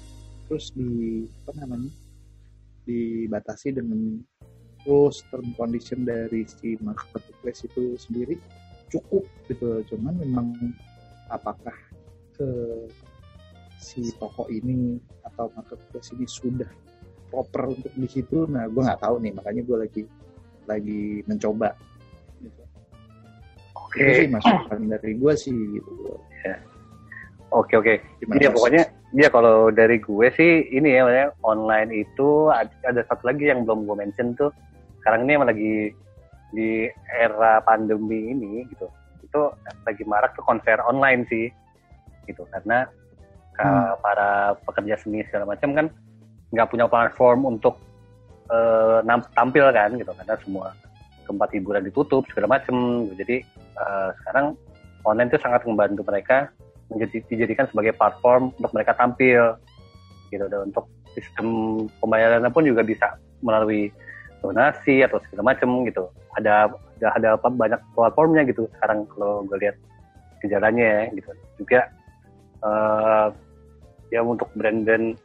terus 0.49 0.73
di 0.73 1.27
apa 1.45 1.53
namanya 1.61 1.93
dibatasi 2.89 3.77
dengan 3.77 4.23
rules 4.87 5.21
term 5.29 5.53
condition 5.59 6.07
dari 6.07 6.47
si 6.47 6.79
marketplace 6.81 7.67
itu 7.67 7.99
sendiri 7.99 8.39
cukup 8.89 9.27
gitu. 9.51 9.83
Cuman 9.93 10.17
memang 10.23 10.57
apakah 11.29 11.75
ke 12.39 12.49
si 13.77 14.09
toko 14.17 14.49
ini 14.49 14.97
atau 15.27 15.53
marketplace 15.53 16.14
ini 16.17 16.25
sudah 16.25 16.71
proper 17.37 17.76
untuk 17.76 17.93
di 17.93 18.09
situ 18.09 18.49
nah 18.49 18.64
gue 18.64 18.80
nggak 18.80 19.05
tahu 19.05 19.20
nih 19.20 19.32
makanya 19.37 19.62
gue 19.68 19.76
lagi 19.76 20.03
lagi 20.64 21.03
mencoba 21.28 21.76
gitu. 22.41 22.62
oke 23.76 23.93
okay. 23.93 24.24
sih 24.24 24.28
masukan 24.32 24.80
dari 24.89 25.12
gue 25.20 25.32
sih 25.37 25.59
gitu 25.76 25.93
ya. 26.41 26.57
oke 27.53 27.72
oke 27.76 27.95
iya 28.41 28.49
pokoknya 28.49 28.82
dia 29.12 29.28
kalau 29.28 29.68
dari 29.68 30.01
gue 30.01 30.26
sih 30.32 30.72
ini 30.72 30.97
ya 30.97 31.28
online 31.45 31.93
itu 31.93 32.49
ada, 32.49 32.72
ada 32.89 33.05
satu 33.05 33.28
lagi 33.28 33.53
yang 33.53 33.68
belum 33.68 33.84
gue 33.84 33.97
mention 34.01 34.32
tuh 34.32 34.49
sekarang 35.05 35.28
ini 35.28 35.37
emang 35.37 35.53
lagi 35.53 35.93
di 36.57 36.89
era 37.12 37.61
pandemi 37.61 38.32
ini 38.32 38.64
gitu 38.72 38.89
itu 39.20 39.41
lagi 39.84 40.03
marak 40.09 40.32
tuh 40.32 40.45
konser 40.49 40.80
online 40.89 41.28
sih 41.28 41.53
gitu 42.24 42.43
karena 42.51 42.89
hmm. 43.61 44.01
para 44.01 44.57
pekerja 44.64 44.97
seni 44.99 45.20
segala 45.28 45.53
macam 45.55 45.70
kan 45.76 45.87
nggak 46.55 46.69
punya 46.71 46.87
platform 46.87 47.57
untuk 47.57 47.79
uh, 48.51 49.03
tampil 49.35 49.71
kan 49.73 49.91
gitu. 49.97 50.13
Karena 50.13 50.35
semua 50.43 50.67
tempat 51.27 51.51
hiburan 51.51 51.83
ditutup 51.83 52.23
segala 52.31 52.59
macam 52.59 53.07
jadi 53.19 53.43
uh, 53.79 54.15
sekarang 54.23 54.55
online 55.03 55.31
itu 55.31 55.39
sangat 55.43 55.67
membantu 55.67 56.07
mereka 56.07 56.51
menjadi 56.87 57.19
dijadikan 57.27 57.67
sebagai 57.71 57.99
platform 57.99 58.55
untuk 58.59 58.73
mereka 58.75 58.95
tampil 58.95 59.59
gitu. 60.31 60.47
Dan 60.47 60.71
untuk 60.71 60.87
sistem 61.15 61.49
pembayarannya 61.99 62.51
pun 62.53 62.63
juga 62.67 62.87
bisa 62.87 63.19
melalui 63.43 63.91
donasi 64.45 65.03
atau 65.03 65.19
segala 65.27 65.55
macam 65.55 65.83
gitu. 65.87 66.07
Ada 66.39 66.71
ada 67.01 67.09
ada 67.19 67.31
banyak 67.41 67.81
platformnya 67.93 68.47
gitu 68.47 68.69
sekarang 68.79 69.05
kalau 69.15 69.43
gue 69.51 69.59
lihat 69.67 69.77
gejalanya 70.45 70.85
ya 70.85 71.01
gitu. 71.17 71.31
Juga 71.59 71.91
uh, 72.63 73.29
ya 74.15 74.23
untuk 74.23 74.47
brand-brand 74.55 75.19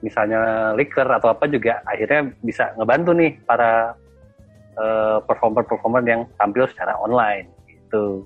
misalnya 0.00 0.72
liquor 0.78 1.06
atau 1.06 1.34
apa 1.34 1.50
juga 1.50 1.82
akhirnya 1.82 2.30
bisa 2.42 2.70
ngebantu 2.78 3.10
nih 3.18 3.34
para 3.42 3.98
uh, 4.78 5.18
performer-performer 5.26 6.02
yang 6.06 6.22
tampil 6.38 6.70
secara 6.70 6.94
online 7.02 7.50
gitu. 7.66 8.22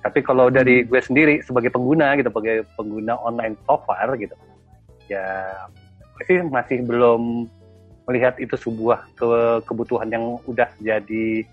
Tapi 0.00 0.24
kalau 0.24 0.48
dari 0.48 0.82
gue 0.88 1.00
sendiri 1.00 1.44
sebagai 1.44 1.68
pengguna 1.68 2.16
gitu, 2.16 2.32
sebagai 2.32 2.64
pengguna 2.74 3.20
online 3.20 3.54
so 3.68 3.76
far 3.84 4.08
gitu, 4.16 4.32
ya 5.12 5.52
sih 6.24 6.40
masih 6.40 6.84
belum 6.84 7.46
melihat 8.08 8.36
itu 8.40 8.56
sebuah 8.56 9.06
ke 9.14 9.28
kebutuhan 9.68 10.08
yang 10.10 10.40
udah 10.48 10.66
jadi 10.80 11.44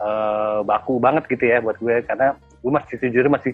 uh, 0.00 0.64
baku 0.64 0.96
banget 1.02 1.28
gitu 1.28 1.44
ya 1.44 1.60
buat 1.60 1.76
gue 1.76 2.00
karena 2.06 2.38
gue 2.38 2.72
masih 2.72 2.96
jujur 3.04 3.28
masih 3.28 3.52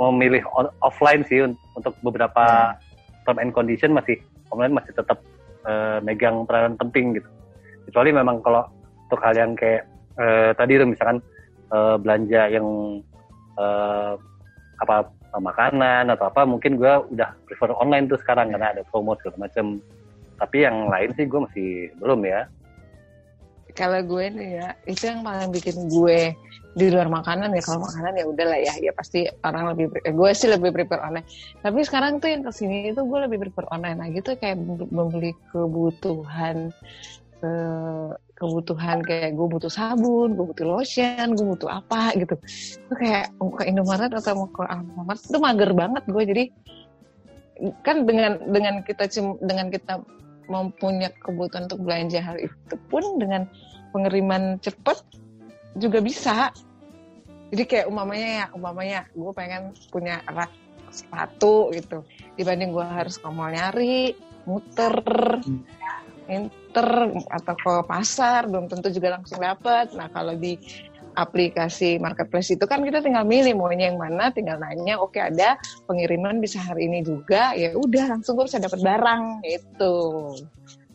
memilih 0.00 0.42
on, 0.56 0.66
offline 0.82 1.22
sih 1.28 1.44
untuk 1.78 1.94
beberapa 2.02 2.74
hmm. 2.74 3.22
term 3.28 3.38
and 3.38 3.52
condition 3.54 3.94
masih 3.94 4.18
online 4.52 4.76
masih 4.76 4.92
tetap 4.92 5.18
uh, 5.64 5.98
megang 6.04 6.44
peranan 6.44 6.76
penting 6.76 7.16
gitu. 7.16 7.28
Kecuali 7.88 8.14
memang 8.14 8.44
kalau 8.44 8.68
untuk 9.08 9.20
hal 9.24 9.34
yang 9.34 9.52
kayak 9.56 9.88
uh, 10.20 10.52
tadi 10.54 10.78
tuh 10.78 10.88
misalkan 10.88 11.18
uh, 11.72 11.96
belanja 11.98 12.42
yang 12.52 12.68
uh, 13.56 14.14
apa 14.80 15.08
makanan 15.40 16.12
atau 16.12 16.28
apa 16.28 16.44
mungkin 16.44 16.76
gue 16.76 16.92
udah 17.16 17.32
prefer 17.48 17.72
online 17.72 18.04
tuh 18.04 18.20
sekarang 18.20 18.52
karena 18.52 18.76
ada 18.76 18.82
promo 18.92 19.16
segala 19.16 19.48
macam 19.48 19.80
tapi 20.36 20.66
yang 20.66 20.92
lain 20.92 21.08
sih 21.16 21.24
gue 21.24 21.40
masih 21.40 21.70
belum 22.02 22.20
ya. 22.28 22.44
Kalau 23.72 24.04
gue 24.04 24.24
nih 24.28 24.50
ya 24.60 24.68
itu 24.84 25.08
yang 25.08 25.24
paling 25.24 25.48
bikin 25.48 25.88
gue 25.88 26.36
di 26.72 26.88
luar 26.88 27.12
makanan 27.12 27.52
ya 27.52 27.62
kalau 27.64 27.84
makanan 27.84 28.12
ya 28.16 28.24
udahlah 28.24 28.56
ya 28.56 28.74
ya 28.80 28.92
pasti 28.96 29.28
orang 29.44 29.76
lebih 29.76 29.92
eh, 30.08 30.14
gue 30.14 30.30
sih 30.32 30.48
lebih 30.48 30.72
prefer 30.72 31.04
online 31.04 31.28
tapi 31.60 31.84
sekarang 31.84 32.16
tuh 32.16 32.32
yang 32.32 32.42
ke 32.48 32.52
sini 32.52 32.96
itu 32.96 33.00
gue 33.04 33.18
lebih 33.28 33.38
prefer 33.44 33.68
online 33.68 34.00
lagi 34.00 34.18
tuh 34.24 34.34
kayak 34.40 34.56
membeli 34.88 35.36
kebutuhan 35.52 36.72
ke 37.42 37.52
kebutuhan 38.38 39.06
kayak 39.06 39.38
gue 39.38 39.46
butuh 39.46 39.70
sabun, 39.70 40.34
gue 40.34 40.46
butuh 40.50 40.66
lotion, 40.66 41.38
gue 41.38 41.46
butuh 41.46 41.78
apa 41.78 42.10
gitu. 42.18 42.34
Itu 42.86 42.94
kayak 42.98 43.30
mau 43.38 43.54
ke 43.54 43.70
Indomaret 43.70 44.10
atau 44.10 44.34
mau 44.34 44.48
ke 44.50 44.66
Alfamart 44.66 45.20
itu 45.22 45.38
mager 45.38 45.70
banget 45.70 46.02
gue 46.10 46.22
jadi 46.26 46.44
kan 47.86 48.02
dengan 48.02 48.42
dengan 48.50 48.82
kita 48.82 49.06
dengan 49.38 49.70
kita 49.70 50.02
mempunyai 50.50 51.14
kebutuhan 51.22 51.70
untuk 51.70 51.86
belanja 51.86 52.18
hal 52.18 52.36
itu 52.42 52.74
pun 52.90 53.22
dengan 53.22 53.46
pengiriman 53.94 54.58
cepat 54.58 54.98
juga 55.76 55.98
bisa. 56.00 56.50
Jadi 57.52 57.64
kayak 57.68 57.86
umamanya 57.88 58.28
ya, 58.28 58.46
umamanya 58.56 59.00
gue 59.12 59.32
pengen 59.36 59.76
punya 59.92 60.24
rak 60.24 60.48
sepatu 60.88 61.68
gitu. 61.76 62.04
Dibanding 62.36 62.72
gue 62.72 62.84
harus 62.84 63.20
ke 63.20 63.28
mall 63.28 63.52
nyari, 63.52 64.16
muter, 64.48 64.96
inter 66.28 66.88
atau 67.28 67.54
ke 67.56 67.72
pasar, 67.84 68.48
belum 68.48 68.72
tentu 68.72 68.88
juga 68.88 69.20
langsung 69.20 69.40
dapat. 69.40 69.92
Nah 69.92 70.08
kalau 70.08 70.32
di 70.32 70.56
aplikasi 71.12 72.00
marketplace 72.00 72.56
itu 72.56 72.64
kan 72.64 72.80
kita 72.80 73.04
tinggal 73.04 73.28
milih 73.28 73.52
maunya 73.52 73.92
yang 73.92 74.00
mana, 74.00 74.32
tinggal 74.32 74.56
nanya, 74.56 74.96
oke 74.96 75.12
okay, 75.12 75.28
ada 75.28 75.60
pengiriman 75.84 76.40
bisa 76.40 76.56
hari 76.56 76.88
ini 76.88 77.04
juga, 77.04 77.52
ya 77.52 77.76
udah 77.76 78.16
langsung 78.16 78.40
gue 78.40 78.48
bisa 78.48 78.56
dapat 78.56 78.80
barang 78.80 79.44
itu. 79.44 79.96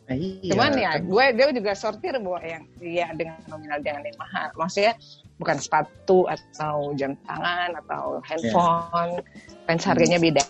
Nah, 0.08 0.16
iya, 0.16 0.52
Cuman 0.56 0.72
ya 0.80 0.92
kan. 0.96 1.04
gue 1.04 1.26
dia 1.36 1.46
juga 1.52 1.72
sortir 1.76 2.16
bahwa 2.16 2.40
yang 2.40 2.64
dia 2.80 3.08
dengan 3.12 3.44
nominal 3.52 3.80
jangan 3.84 4.04
yang 4.08 4.18
mahal. 4.20 4.48
Maksudnya 4.56 4.94
bukan 5.36 5.58
sepatu 5.60 6.24
atau 6.32 6.96
jam 6.96 7.20
tangan 7.28 7.76
atau 7.84 8.24
handphone, 8.24 9.20
yeah. 9.20 9.68
range 9.68 9.84
harganya 9.84 10.20
beda. 10.20 10.44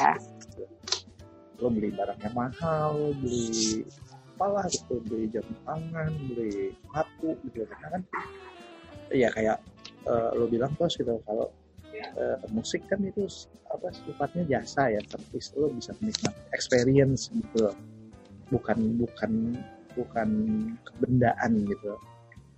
Ya. 0.00 0.12
Lo 1.60 1.68
beli 1.68 1.92
barang 1.92 2.20
yang 2.24 2.36
mahal, 2.36 3.12
beli 3.20 3.84
apalah 4.36 4.64
gitu, 4.68 5.00
beli 5.08 5.28
jam 5.28 5.44
tangan, 5.68 6.12
beli 6.32 6.72
sepatu 6.72 7.36
gitu 7.52 7.68
kan 7.68 8.00
ya 9.14 9.30
kayak 9.30 9.62
uh, 10.06 10.34
lo 10.34 10.50
bilang 10.50 10.72
tuh 10.74 10.90
gitu 10.90 11.20
kalau 11.26 11.50
uh, 12.18 12.38
musik 12.50 12.82
kan 12.90 12.98
itu 13.02 13.26
apa 13.70 13.90
sifatnya 13.94 14.58
jasa 14.58 14.90
ya 14.94 15.00
tapi 15.06 15.38
lo 15.58 15.70
bisa 15.74 15.94
menikmati 16.02 16.40
experience 16.54 17.30
gitu 17.30 17.70
bukan 18.50 18.78
bukan 19.00 19.32
bukan 19.96 20.28
kebendaan 20.84 21.52
gitu. 21.66 21.96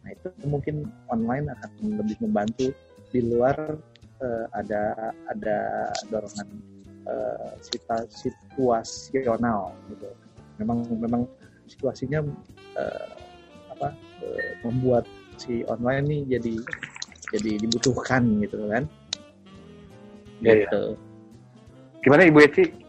Nah 0.05 0.11
itu 0.12 0.28
mungkin 0.49 0.89
online 1.09 1.49
akan 1.53 2.01
lebih 2.01 2.16
membantu. 2.24 2.72
Di 3.09 3.24
luar 3.24 3.57
uh, 4.20 4.47
ada 4.53 5.12
ada 5.32 5.57
dorongan 6.12 6.49
uh, 7.09 7.57
situasional 7.64 9.72
gitu. 9.89 10.12
Memang 10.61 10.84
memang 10.93 11.22
situasinya 11.70 12.20
uh, 12.76 13.12
apa 13.72 13.97
uh, 13.97 14.53
membuat 14.68 15.09
si 15.41 15.64
online 15.70 16.05
nih 16.05 16.22
jadi 16.36 16.55
jadi 17.32 17.51
dibutuhkan 17.64 18.45
gitu 18.45 18.68
kan. 18.68 18.84
Ya, 20.45 20.66
gitu. 20.66 20.95
Ya. 20.95 21.07
gimana 21.99 22.30
ibu 22.30 22.39
Eci 22.39 22.88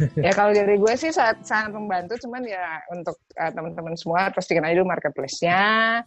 ya 0.26 0.32
kalau 0.32 0.52
dari 0.54 0.76
gue 0.78 0.94
sih 0.96 1.12
sangat 1.12 1.44
sangat 1.44 1.72
membantu 1.76 2.16
cuman 2.22 2.42
ya 2.46 2.80
untuk 2.92 3.16
uh, 3.36 3.50
teman-teman 3.52 3.94
semua 3.96 4.32
pastikan 4.32 4.64
aja 4.64 4.80
dulu 4.80 4.88
marketplace-nya 4.90 6.02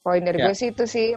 poin 0.00 0.24
dari 0.24 0.40
Ya. 0.40 0.48
gue 0.48 0.54
sih 0.56 0.72
itu 0.72 0.84
sih 0.88 1.12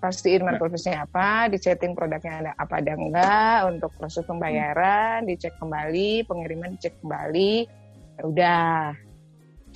pastiin 0.00 0.40
Ya. 0.40 0.46
marketplace-nya 0.48 1.04
apa, 1.04 1.52
dichatting 1.52 1.92
produknya 1.92 2.32
ada 2.48 2.52
apa 2.56 2.80
ada 2.80 2.96
enggak, 2.96 3.58
untuk 3.68 3.92
proses 4.00 4.24
pembayaran 4.24 5.28
dicek 5.28 5.52
kembali, 5.60 6.24
pengiriman 6.24 6.80
dicek 6.80 6.96
kembali, 7.04 7.68
ya 8.16 8.22
udah, 8.24 8.78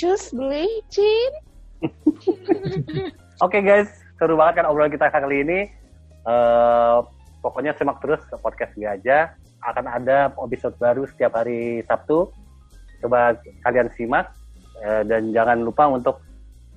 cus 0.01 0.32
beli 0.32 0.68
cin. 0.88 1.32
Oke 3.44 3.61
guys, 3.61 3.92
seru 4.16 4.40
banget 4.40 4.64
kan 4.64 4.72
obrolan 4.72 4.92
kita 4.92 5.12
kali 5.12 5.44
ini. 5.44 5.61
Eh, 6.24 6.98
pokoknya 7.44 7.76
simak 7.76 8.01
terus 8.01 8.24
ke 8.24 8.36
podcast 8.40 8.72
gue 8.72 8.88
aja. 8.88 9.36
Akan 9.65 9.87
ada 9.87 10.33
episode 10.33 10.77
baru 10.81 11.05
setiap 11.09 11.37
hari 11.37 11.85
Sabtu. 11.85 12.33
Coba 13.01 13.37
kalian 13.65 13.89
simak 13.97 14.41
Eh, 14.81 15.03
dan 15.05 15.29
jangan 15.37 15.61
lupa 15.61 15.85
untuk 15.93 16.17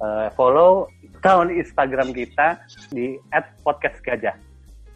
eh, 0.03 0.27
follow 0.35 0.91
account 1.19 1.55
Instagram 1.55 2.11
kita 2.11 2.59
di 2.91 3.15
@podcastgajah. 3.63 4.35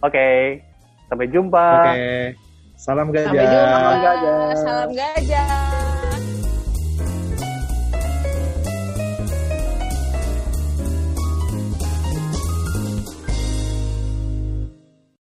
Oke, 0.04 0.60
sampai 1.08 1.28
jumpa. 1.32 1.68
Oke. 1.96 2.36
Salam 2.78 3.10
gajah. 3.10 3.32
Sampai 3.32 3.48
jumpa. 3.48 3.80
Salam 3.80 3.96
gajah. 4.04 4.38
Salam 4.60 4.90
gajah. 4.92 5.97